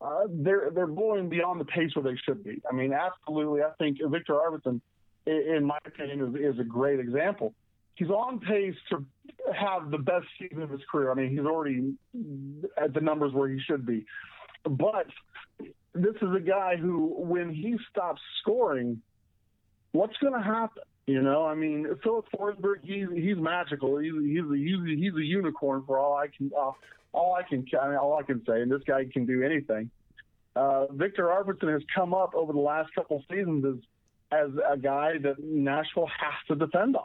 [0.00, 2.60] uh, they're they're going beyond the pace where they should be.
[2.70, 3.62] I mean, absolutely.
[3.62, 4.80] I think Viktor Arvidsson,
[5.26, 7.54] in my opinion, is, is a great example.
[7.94, 9.06] He's on pace to
[9.56, 11.10] have the best season of his career.
[11.10, 11.94] I mean, he's already
[12.76, 14.04] at the numbers where he should be.
[14.64, 15.06] But
[15.94, 19.00] this is a guy who, when he stops scoring,
[19.94, 20.82] what's going to happen?
[21.06, 23.98] You know, I mean, Filip Forsberg, he's he's magical.
[23.98, 26.72] He's he's a, he's, he's a unicorn for all I can uh,
[27.12, 28.62] all I can I mean, all I can say.
[28.62, 29.90] And this guy can do anything.
[30.56, 33.84] Uh, Viktor Arvidsson has come up over the last couple seasons as
[34.32, 37.04] as a guy that Nashville has to defend on.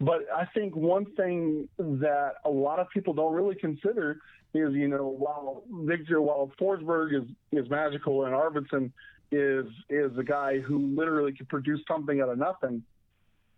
[0.00, 4.18] But I think one thing that a lot of people don't really consider
[4.52, 8.90] is, you know, while Viktor, while Forsberg is is magical and Arvidsson
[9.32, 12.82] is is a guy who literally can produce something out of nothing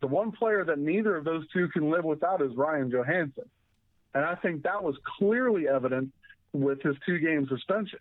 [0.01, 3.49] the one player that neither of those two can live without is Ryan Johansen.
[4.15, 6.13] And I think that was clearly evident
[6.53, 7.99] with his two game suspension.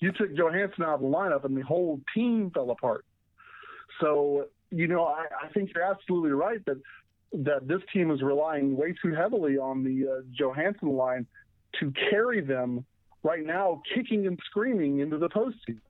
[0.00, 3.04] You took Johansen out of the lineup and the whole team fell apart.
[4.00, 6.80] So, you know, I, I think you're absolutely right that
[7.32, 11.26] that this team is relying way too heavily on the uh, Johansen line
[11.78, 12.86] to carry them
[13.22, 15.80] right now, kicking and screaming into the postseason.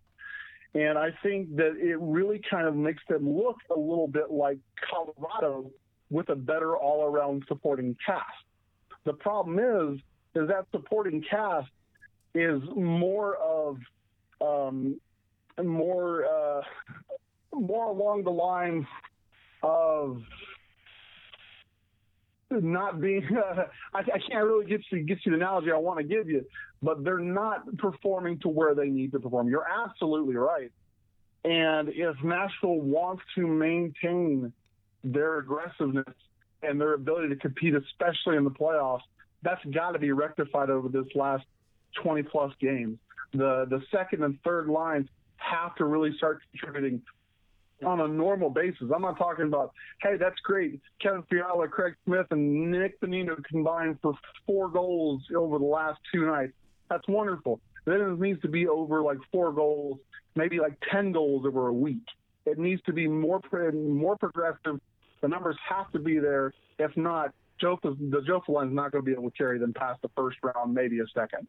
[0.74, 4.58] And I think that it really kind of makes them look a little bit like
[4.90, 5.70] Colorado
[6.10, 8.24] with a better all around supporting cast.
[9.04, 10.00] The problem is,
[10.34, 11.68] is that supporting cast
[12.34, 13.78] is more of
[14.40, 15.00] um,
[15.62, 16.62] more uh,
[17.52, 18.86] more along the lines
[19.62, 20.22] of
[22.50, 25.98] not being uh, I, I, can't really get you get you the analogy I want
[25.98, 26.44] to give you,
[26.82, 29.48] but they're not performing to where they need to perform.
[29.48, 30.72] You're absolutely right.
[31.44, 34.52] And if Nashville wants to maintain
[35.04, 36.14] their aggressiveness
[36.62, 39.02] and their ability to compete, especially in the playoffs,
[39.42, 41.44] that's got to be rectified over this last
[42.02, 42.98] 20 plus games.
[43.32, 47.02] The the second and third lines have to really start contributing
[47.84, 48.90] on a normal basis.
[48.94, 49.72] I'm not talking about,
[50.02, 50.80] hey, that's great.
[51.00, 54.14] Kevin Fiala, Craig Smith, and Nick Bonino combined for
[54.46, 56.52] four goals over the last two nights.
[56.90, 57.60] That's wonderful.
[57.84, 59.98] then it needs to be over like four goals,
[60.34, 62.04] maybe like 10 goals over a week.
[62.46, 63.40] It needs to be more
[63.74, 64.80] more progressive.
[65.20, 66.52] The numbers have to be there.
[66.78, 70.00] If not, Joe, the Joe is not going to be able to carry them past
[70.00, 71.46] the first round, maybe a second.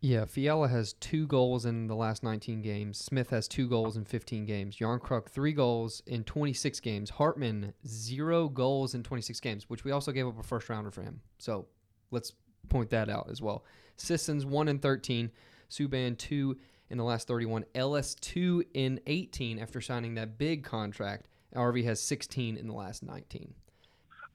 [0.00, 2.98] Yeah, Fiala has two goals in the last 19 games.
[2.98, 4.76] Smith has two goals in 15 games.
[4.76, 7.10] Järnkrok, three goals in 26 games.
[7.10, 11.02] Hartman, zero goals in 26 games, which we also gave up a first rounder for
[11.02, 11.20] him.
[11.38, 11.66] So
[12.12, 12.32] let's
[12.68, 13.64] point that out as well.
[13.96, 15.32] Sissons, 1 in 13.
[15.68, 16.56] Subban, 2
[16.90, 17.64] in the last 31.
[17.74, 21.26] Ellis, 2 in 18 after signing that big contract.
[21.56, 23.52] RV has 16 in the last 19.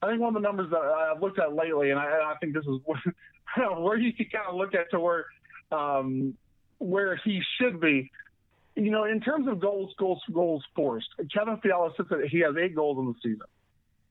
[0.01, 2.53] I think one of the numbers that I've looked at lately, and I, I think
[2.53, 2.80] this is
[3.78, 5.26] where you can kind of look at to where
[5.72, 6.36] um,
[6.80, 8.11] where he should be.
[8.76, 12.55] You know, in terms of goals, goals, goals forced, Kevin Fiala sits at he has
[12.57, 13.47] eight goals in the season.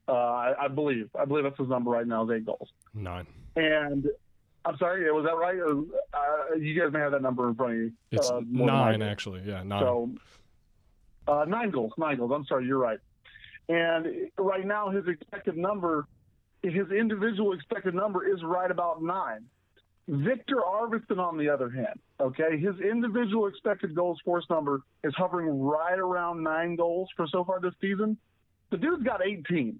[0.07, 1.11] Uh, I, I, believe.
[1.19, 2.69] I believe that's his number right now is eight goals.
[2.95, 3.27] Nine.
[3.57, 4.07] And
[4.65, 5.59] I'm sorry, was that right?
[5.61, 7.93] Uh, you guys may have that number in front of you.
[8.13, 9.43] It's uh, nine, actually.
[9.45, 9.81] Yeah, nine.
[9.81, 10.11] So
[11.27, 11.93] uh, nine goals.
[11.99, 12.33] Nine goals.
[12.35, 12.99] I'm sorry, you're right.
[13.69, 16.07] And right now, his expected number,
[16.63, 19.45] his individual expected number is right about nine.
[20.09, 25.61] Viktor Arvidsson, on the other hand, okay, his individual expected goals force number is hovering
[25.61, 28.17] right around nine goals for so far this season.
[28.71, 29.79] The dude's got 18.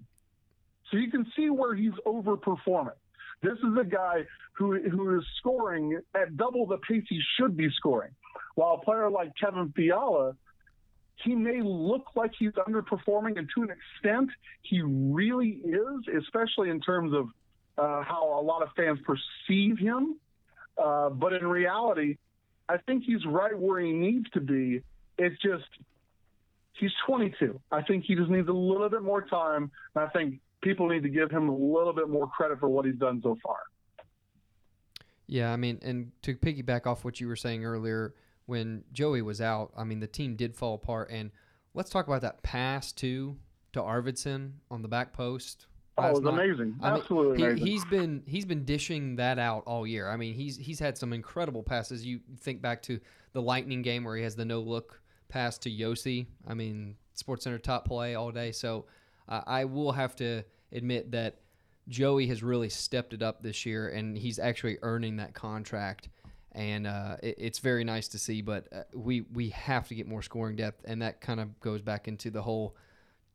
[0.91, 2.93] So you can see where he's overperforming.
[3.41, 7.67] This is a guy who who is scoring at double the pace he should be
[7.75, 8.11] scoring.
[8.55, 10.35] While a player like Kevin Fiala,
[11.23, 14.29] he may look like he's underperforming, and to an extent,
[14.61, 17.27] he really is, especially in terms of
[17.77, 20.17] uh, how a lot of fans perceive him.
[20.81, 22.17] Uh, but in reality,
[22.69, 24.81] I think he's right where he needs to be.
[25.17, 25.65] It's just
[26.73, 27.59] he's 22.
[27.71, 29.71] I think he just needs a little bit more time.
[29.95, 32.85] And I think people need to give him a little bit more credit for what
[32.85, 33.57] he's done so far.
[35.27, 38.13] Yeah, I mean, and to piggyback off what you were saying earlier,
[38.45, 41.09] when Joey was out, I mean, the team did fall apart.
[41.11, 41.31] And
[41.73, 43.37] let's talk about that pass too
[43.73, 45.67] to Arvidsson on the back post
[45.97, 46.75] Oh, it was amazing!
[46.81, 47.67] I Absolutely mean, he, amazing.
[47.67, 50.09] He's been he's been dishing that out all year.
[50.09, 52.05] I mean, he's he's had some incredible passes.
[52.05, 52.99] You think back to
[53.33, 56.25] the Lightning game where he has the no look pass to Josi.
[56.47, 58.51] I mean, Sports Center top play all day.
[58.51, 58.85] So
[59.29, 61.39] uh, I will have to admit that
[61.89, 66.09] Joey has really stepped it up this year, and he's actually earning that contract.
[66.53, 68.41] And uh, it, it's very nice to see.
[68.41, 71.81] But uh, we we have to get more scoring depth, and that kind of goes
[71.81, 72.75] back into the whole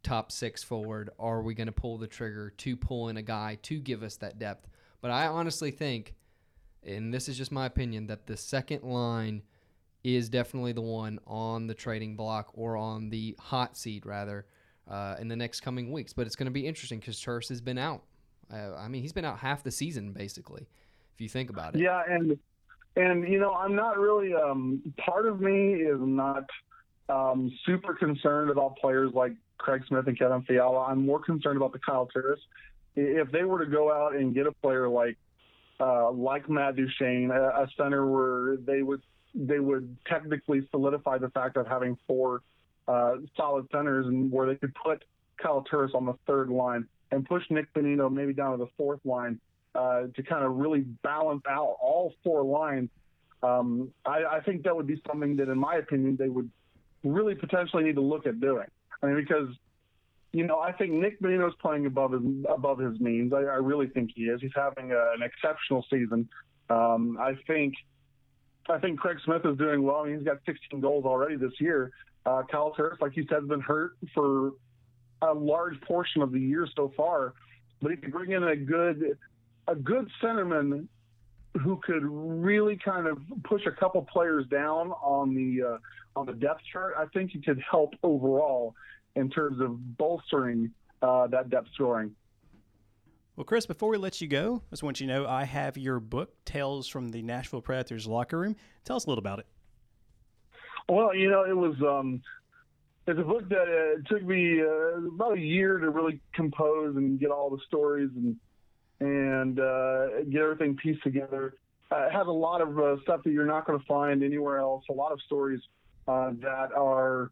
[0.03, 1.11] top six forward?
[1.19, 4.17] Are we going to pull the trigger to pull in a guy to give us
[4.17, 4.69] that depth?
[5.01, 6.15] But I honestly think,
[6.85, 9.43] and this is just my opinion, that the second line
[10.05, 14.47] is definitely the one on the trading block or on the hot seat rather
[14.89, 16.13] uh, in the next coming weeks.
[16.13, 18.03] But it's going to be interesting because Turris has been out.
[18.53, 20.67] Uh, I mean, he's been out half the season basically,
[21.15, 21.81] if you think about it.
[21.81, 22.39] Yeah, and
[22.97, 24.35] and you know, I'm not really.
[24.35, 26.45] Um, part of me is not
[27.09, 30.87] um, super concerned about players like Craig Smith and Kevin Fiala.
[30.87, 32.41] I'm more concerned about the Kyle Turris.
[32.97, 35.17] If they were to go out and get a player like
[35.81, 39.03] uh, like Matt Duchene, a, a center where they would
[39.35, 42.43] they would technically solidify the fact of having four
[42.89, 45.05] uh, solid centers and where they could put
[45.41, 49.01] Kyle Turris on the third line and push Nick Bonino maybe down to the fourth
[49.05, 49.39] line
[49.75, 52.91] uh, to kind of really balance out all four lines.
[53.43, 56.51] Um, I, I think that would be something that, in my opinion, they would
[57.05, 58.67] really potentially need to look at doing.
[59.03, 59.49] I mean, because
[60.33, 63.33] you know, I think Nick Bonino's playing above his above his means.
[63.33, 64.41] I, I really think he is.
[64.41, 66.29] He's having a, an exceptional season.
[66.69, 67.75] Um, I think
[68.69, 69.97] I think Craig Smith is doing well.
[69.97, 71.93] I mean, he's got 16 goals already this year.
[72.27, 74.53] Uh, Kyle Turris, like you said, has been hurt for
[75.23, 77.33] a large portion of the year so far.
[77.81, 79.17] But he you bring in a good
[79.67, 80.89] a good centerman
[81.57, 85.79] who could really kind of push a couple players down on the uh,
[86.19, 88.75] on the depth chart, I think he could help overall
[89.17, 90.71] in terms of bolstering
[91.03, 92.15] uh, that depth scoring.
[93.37, 95.79] Well, Chris, before we let you go, I just want you to know I have
[95.79, 98.57] your book, Tales from the Nashville Predators Locker Room.
[98.85, 99.47] Tell us a little about it.
[100.89, 102.21] Well, you know, it was um,
[103.07, 107.21] it's a book that uh, took me uh, about a year to really compose and
[107.21, 108.37] get all the stories and
[109.01, 111.55] and uh, get everything pieced together.
[111.91, 114.85] Uh, a lot of uh, stuff that you're not going to find anywhere else.
[114.91, 115.61] A lot of stories
[116.07, 117.31] uh, that are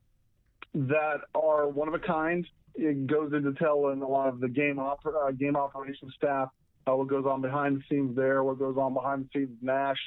[0.75, 2.47] that are one of a kind.
[2.75, 4.95] It goes into telling a lot of the game uh,
[5.33, 6.51] game operation staff
[6.87, 9.99] uh, what goes on behind the scenes there, what goes on behind the scenes Nash,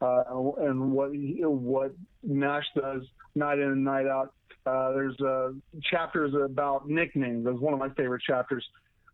[0.00, 0.22] uh,
[0.58, 3.02] and what what Nash does
[3.34, 4.34] night in and night out.
[4.64, 5.16] There's
[5.90, 7.46] chapters about nicknames.
[7.46, 8.64] That's one of my favorite chapters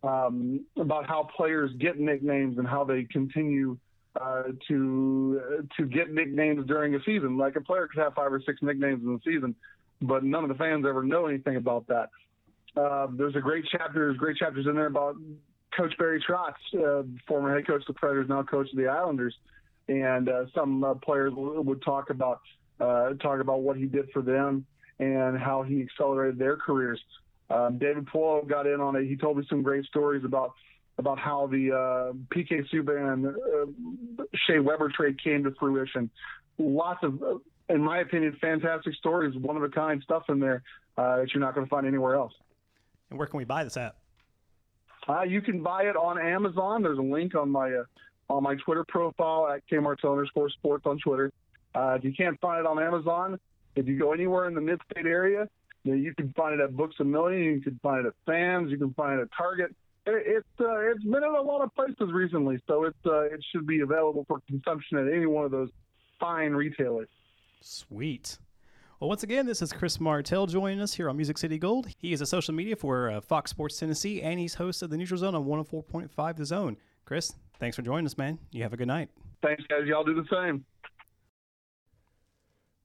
[0.04, 3.78] um, about how players get nicknames and how they continue
[4.20, 7.36] uh, to to get nicknames during a season.
[7.36, 9.54] Like a player could have five or six nicknames in the season,
[10.02, 12.10] but none of the fans ever know anything about that.
[12.76, 15.16] Uh, there's a great chapter, there's great chapters in there about
[15.76, 19.34] Coach Barry Trotz, uh, former head coach of the Predators, now coach of the Islanders,
[19.88, 22.40] and uh, some uh, players would talk about
[22.80, 24.66] uh, talk about what he did for them
[24.98, 27.00] and how he accelerated their careers.
[27.50, 29.06] Um, David Poile got in on it.
[29.06, 30.54] He told me some great stories about
[30.98, 36.08] about how the uh, PK Subban uh, Shea Weber trade came to fruition.
[36.56, 37.38] Lots of, uh,
[37.68, 40.62] in my opinion, fantastic stories, one of a kind stuff in there
[40.96, 42.32] uh, that you're not going to find anywhere else.
[43.10, 43.96] And where can we buy this at?
[45.08, 46.82] Uh, you can buy it on Amazon.
[46.82, 47.84] There's a link on my uh,
[48.30, 51.30] on my Twitter profile at kmartel underscore sports on Twitter.
[51.74, 53.38] Uh, if you can't find it on Amazon,
[53.76, 55.48] if you go anywhere in the mid-state area,
[55.84, 57.54] you, know, you can find it at Books a Million.
[57.54, 58.70] You can find it at Fans.
[58.70, 59.74] You can find it at Target.
[60.06, 63.44] It, it's uh, it's been in a lot of places recently, so it's uh, it
[63.52, 65.70] should be available for consumption at any one of those
[66.18, 67.08] fine retailers.
[67.60, 68.38] Sweet.
[69.00, 71.88] Well, once again, this is Chris Martell joining us here on Music City Gold.
[71.98, 74.96] He is a social media for uh, Fox Sports Tennessee, and he's host of the
[74.96, 76.76] Neutral Zone on 104.5 The Zone.
[77.04, 78.38] Chris, thanks for joining us, man.
[78.52, 79.10] You have a good night.
[79.42, 79.80] Thanks, guys.
[79.86, 80.64] Y'all do the same.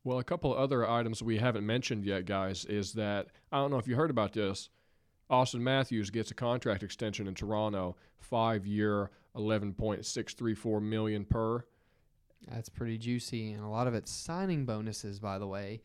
[0.03, 3.77] Well, a couple other items we haven't mentioned yet, guys, is that I don't know
[3.77, 4.69] if you heard about this.
[5.29, 10.79] Auston Matthews gets a contract extension in Toronto, five year, eleven point six three four
[10.81, 11.65] million per.
[12.47, 15.81] That's pretty juicy, and a lot of it's signing bonuses, by the way,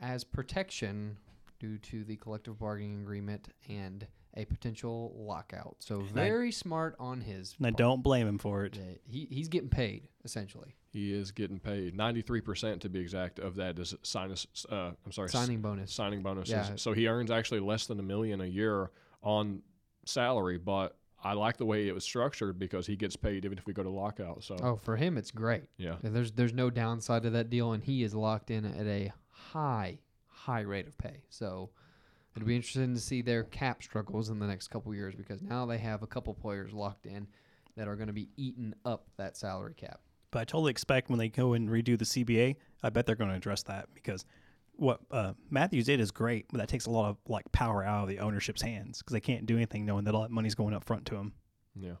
[0.00, 1.18] as protection
[1.58, 4.06] due to the collective bargaining agreement and
[4.36, 5.76] a potential lockout.
[5.80, 7.54] So very smart on his.
[7.58, 8.78] And I don't blame him for it.
[9.06, 10.76] He he's getting paid essentially.
[10.92, 14.46] He is getting paid ninety three percent to be exact of that is sinus.
[14.70, 15.92] Uh, I'm sorry, s- Signing bonus.
[15.92, 16.52] signing bonuses.
[16.52, 16.70] Yeah.
[16.76, 18.90] So he earns actually less than a million a year
[19.22, 19.62] on
[20.04, 23.66] salary, but I like the way it was structured because he gets paid even if
[23.66, 24.42] we go to lockout.
[24.42, 25.64] So Oh, for him it's great.
[25.76, 28.86] yeah, Yeah, There's there's no downside to that deal, and he is locked in at
[28.86, 31.22] a high high rate of pay.
[31.28, 31.70] So
[32.36, 35.66] it'll be interesting to see their cap struggles in the next couple years because now
[35.66, 37.26] they have a couple players locked in
[37.76, 40.00] that are going to be eating up that salary cap.
[40.30, 43.30] But I totally expect when they go and redo the CBA, I bet they're going
[43.30, 44.24] to address that because
[44.72, 48.04] what uh, Matthews did is great, but that takes a lot of like power out
[48.04, 50.74] of the ownership's hands because they can't do anything knowing that all that money's going
[50.74, 51.32] up front to them.
[51.74, 51.94] yeah.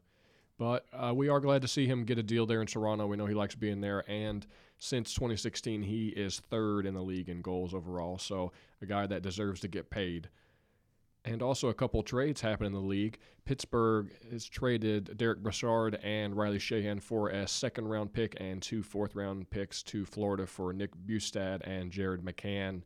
[0.60, 3.06] But uh, we are glad to see him get a deal there in Toronto.
[3.06, 4.46] We know he likes being there, and
[4.78, 8.18] since 2016, he is third in the league in goals overall.
[8.18, 8.52] So
[8.82, 10.28] a guy that deserves to get paid.
[11.24, 13.20] And also a couple trades happen in the league.
[13.46, 18.82] Pittsburgh has traded Derick Brassard and Riley Sheahan for a second round pick and two
[18.82, 22.82] fourth round picks to Florida for Nick Bjugstad and Jared McCann.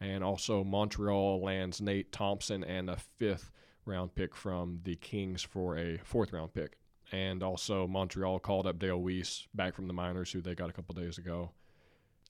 [0.00, 3.52] And also Montreal lands Nate Thompson and a fifth
[3.84, 6.78] round pick from the Kings for a fourth round pick.
[7.12, 10.72] And also Montreal called up Dale Weise back from the minors, who they got a
[10.72, 11.52] couple days ago.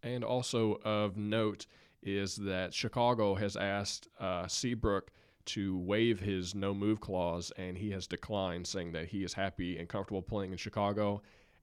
[0.02, 1.66] And also of note
[2.02, 5.12] is that Chicago has asked uh, Seabrook
[5.44, 9.78] to waive his no move clause, and he has declined, saying that he is happy
[9.78, 11.22] and comfortable playing in Chicago.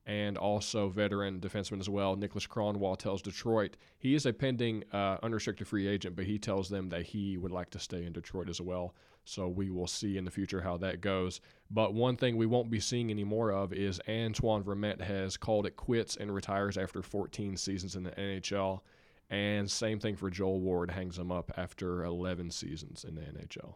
[0.10, 5.18] And also, veteran defenseman as well, Niklas Kronwall tells Detroit he is a pending uh,
[5.22, 8.50] unrestricted free agent, but he tells them that he would like to stay in Detroit
[8.50, 8.96] as well.
[9.24, 11.42] So we will see in the future how that goes.
[11.70, 15.68] But one thing we won't be seeing any more of is Antoine Vermette has called
[15.68, 18.82] it quits and retires after 14 seasons in the NHL.
[19.30, 23.76] And same thing for Joel Ward, hangs him up after 11 seasons in the NHL.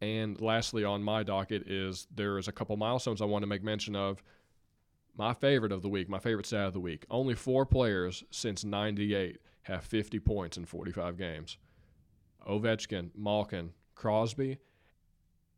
[0.00, 3.62] And lastly, on my docket is there is a couple milestones I want to make
[3.62, 4.22] mention of.
[5.18, 7.04] My favorite of the week, my favorite stat of the week.
[7.10, 11.58] Only four players since '98 have 50 points in 45 games:
[12.48, 14.58] Ovechkin, Malkin, Crosby,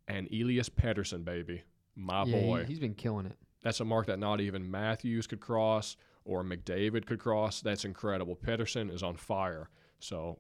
[0.09, 1.27] and Elias Pettersson.
[1.27, 1.63] Baby,
[1.95, 2.65] my yeah, boy.
[2.65, 3.37] he, has been killing it.
[3.63, 7.61] That's a mark that not even Matthews could cross or McDavid could cross.
[7.61, 8.37] That's incredible.
[8.37, 9.69] Pettersson is on fire.
[9.99, 10.39] So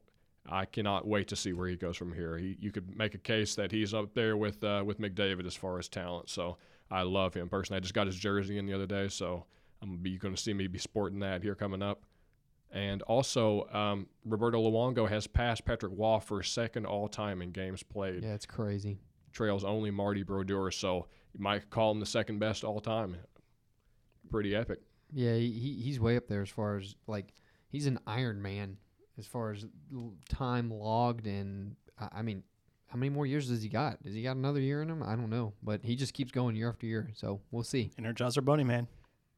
[0.49, 2.39] I cannot wait to see where he goes from here.
[2.39, 5.55] He, you could make a case that he's up there with uh, with McDavid as
[5.55, 6.31] far as talent.
[6.31, 6.57] So
[6.91, 7.79] I love him personally.
[7.79, 9.47] I just got his jersey in the other day, so
[9.83, 12.05] I'm be going to see me be sporting that here coming up.
[12.73, 17.83] And also, um, Roberto Luongo has passed Patrick Roy for second all time in games
[17.83, 18.23] played.
[18.23, 18.99] Yeah, it's crazy.
[19.33, 23.17] Trails only Marty Brodeur, so you might call him the second best all time.
[24.31, 24.81] Pretty epic.
[25.13, 27.33] Yeah, he, he he's way up there as far as like
[27.69, 28.77] he's an Iron Man
[29.19, 29.67] as far as
[30.29, 32.45] time logged and I mean,
[32.91, 34.03] how many more years does he got?
[34.03, 35.01] Does he got another year in him?
[35.03, 37.09] I don't know, but he just keeps going year after year.
[37.15, 37.93] So we'll see.
[38.01, 38.89] Energizer Bunny, man.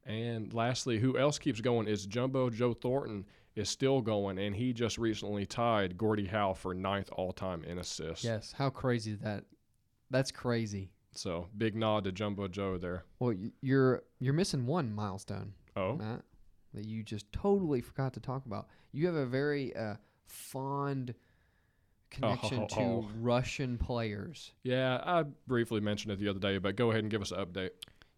[0.07, 4.73] And lastly, who else keeps going is Jumbo Joe Thornton is still going, and he
[4.73, 8.25] just recently tied Gordie Howe for ninth all time in assists.
[8.25, 9.45] Yes, how crazy is that?
[10.11, 10.91] That's crazy.
[11.15, 13.05] So big nod to Jumbo Joe there.
[13.19, 15.53] Well, you're you're missing one milestone.
[15.77, 16.23] Oh, Matt,
[16.73, 18.69] that you just totally forgot to talk about.
[18.93, 21.15] You have a very uh, fond
[22.13, 22.67] connection Oh.
[23.03, 24.53] to Russian players.
[24.63, 25.01] yeah.
[25.05, 27.71] I briefly mentioned it the other day, but go ahead and give us an update.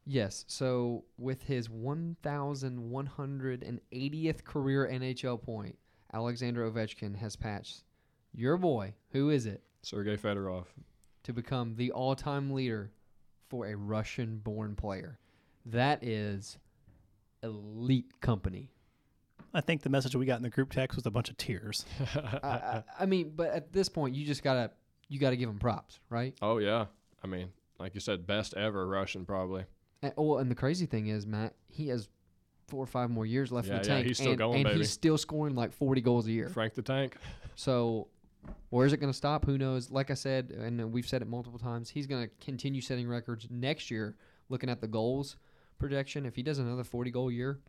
[0.06, 0.44] Yes.
[0.48, 5.78] So with his 1,180th career NHL point,
[6.12, 7.82] Alexander Ovechkin has patched
[8.34, 8.94] your boy.
[9.10, 9.62] Who is it?
[9.82, 10.66] Sergei Fedorov.
[11.24, 12.90] to become the all-time leader
[13.48, 15.18] for a Russian-born player.
[15.64, 16.58] That is
[17.42, 18.70] elite company.
[19.54, 21.84] I think the message we got in the group text was a bunch of tears.
[22.42, 24.70] I, I, I mean, but at this point, you just gotta
[25.08, 26.34] you gotta give them props, right?
[26.42, 26.86] Oh yeah.
[27.22, 27.48] I mean,
[27.78, 29.64] like you said, best ever Russian probably.
[30.02, 32.08] And, oh, and the crazy thing is, Matt, he has
[32.68, 34.64] four or five more years left in the yeah, tank, he's still and, going, and
[34.64, 34.78] baby.
[34.78, 36.48] he's still scoring like 40 goals a year.
[36.48, 37.16] Frank the Tank.
[37.54, 38.08] So,
[38.70, 39.44] where's it going to stop?
[39.44, 39.90] Who knows?
[39.90, 43.46] Like I said, and we've said it multiple times, he's going to continue setting records
[43.50, 44.16] next year.
[44.50, 45.36] Looking at the goals
[45.78, 47.60] projection, if he does another 40 goal year,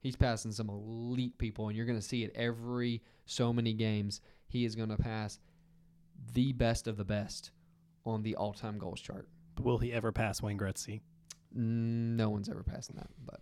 [0.00, 4.20] he's passing some elite people, and you're going to see it every so many games.
[4.46, 5.38] He is going to pass
[6.32, 7.50] the best of the best
[8.04, 9.28] on the all-time goals chart.
[9.54, 11.00] But will he ever pass Wayne Gretzky?
[11.52, 13.40] No one's ever passing that, but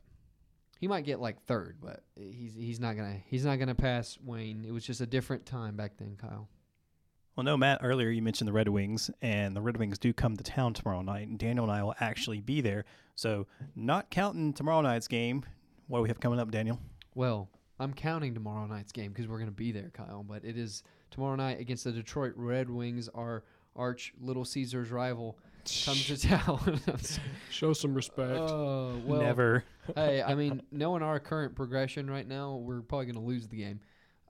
[0.78, 4.64] he might get like third, but he's he's not gonna he's not gonna pass Wayne.
[4.66, 6.48] It was just a different time back then, Kyle.
[7.34, 10.36] Well, no, Matt, earlier you mentioned the Red Wings, and the Red Wings do come
[10.36, 12.86] to town tomorrow night, and Daniel and I will actually be there.
[13.14, 15.44] So, not counting tomorrow night's game,
[15.88, 16.78] what do we have coming up, Daniel?
[17.14, 20.24] Well, I'm counting tomorrow night's game because we're gonna be there, Kyle.
[20.26, 25.38] But it is tomorrow night against the Detroit Red Wings, our arch Little Caesars rival,
[25.84, 26.80] comes to town.
[27.50, 28.38] Show some respect.
[28.38, 29.64] Oh well, Never.
[29.94, 33.56] hey, I mean, knowing our current progression right now, we're probably going to lose the
[33.56, 33.80] game.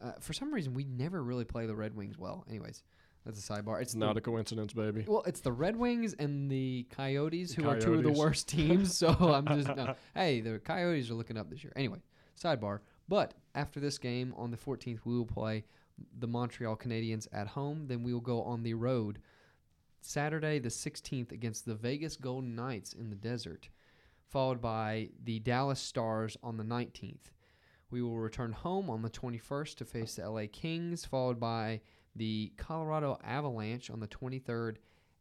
[0.03, 2.45] Uh, for some reason, we never really play the Red Wings well.
[2.49, 2.83] Anyways,
[3.27, 3.83] that's a sidebar.
[3.83, 5.05] It's not the, a coincidence, baby.
[5.07, 8.97] well, it's the Red Wings and the Coyotes who are two of the worst teams.
[8.97, 9.97] So I'm just no.
[10.15, 11.73] Hey, the Coyotes are looking up this year.
[11.75, 11.99] Anyway,
[12.41, 12.79] sidebar.
[13.09, 15.65] But after this game on the 14th, we will play
[16.19, 17.87] the Montreal Canadiens at home.
[17.89, 19.19] Then we will go on the road
[20.01, 23.69] Saturday the 16th against the Vegas Golden Knights in the desert,
[24.29, 27.33] followed by the Dallas Stars on the 19th.
[27.91, 31.81] We will return home on the 21st to face the LA Kings, followed by
[32.17, 34.77] the Colorado Avalanche on the 23rd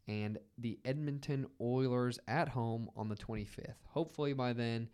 [0.07, 3.75] and the Edmonton Oilers at home on the 25th.
[3.87, 4.89] Hopefully by then,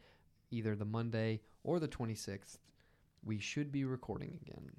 [0.49, 2.57] either the Monday or the 26th,
[3.23, 4.71] we should be recording again.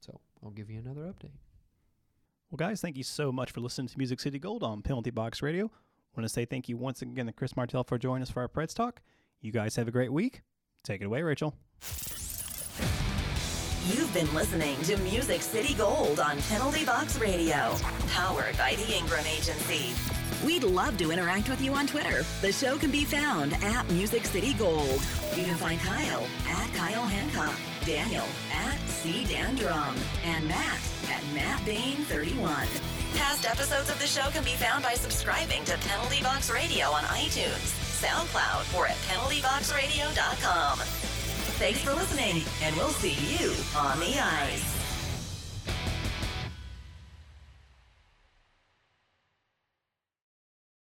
[0.00, 1.36] So I'll give you another update.
[2.50, 5.42] Well, guys, thank you so much for listening to Music City Gold on Penalty Box
[5.42, 5.70] Radio.
[6.14, 8.48] want to say thank you once again to Chris Martell for joining us for our
[8.48, 9.00] Preds Talk.
[9.40, 10.42] You guys have a great week.
[10.84, 11.56] Take it away, Rachel.
[13.86, 17.74] You've been listening to Music City Gold on Penalty Box Radio,
[18.10, 19.92] powered by the Ingram Agency.
[20.46, 22.24] We'd love to interact with you on Twitter.
[22.42, 25.02] The show can be found at Music City Gold.
[25.34, 30.78] You can find Kyle at Kyle Hancock, Daniel at C Dan Drum, and Matt
[31.10, 32.54] at Matt Bain 31.
[33.16, 37.02] Past episodes of the show can be found by subscribing to Penalty Box Radio on
[37.04, 41.11] iTunes, SoundCloud, or at penaltyboxradio.com.
[41.62, 44.81] Thanks for listening, and we'll see you on the ice.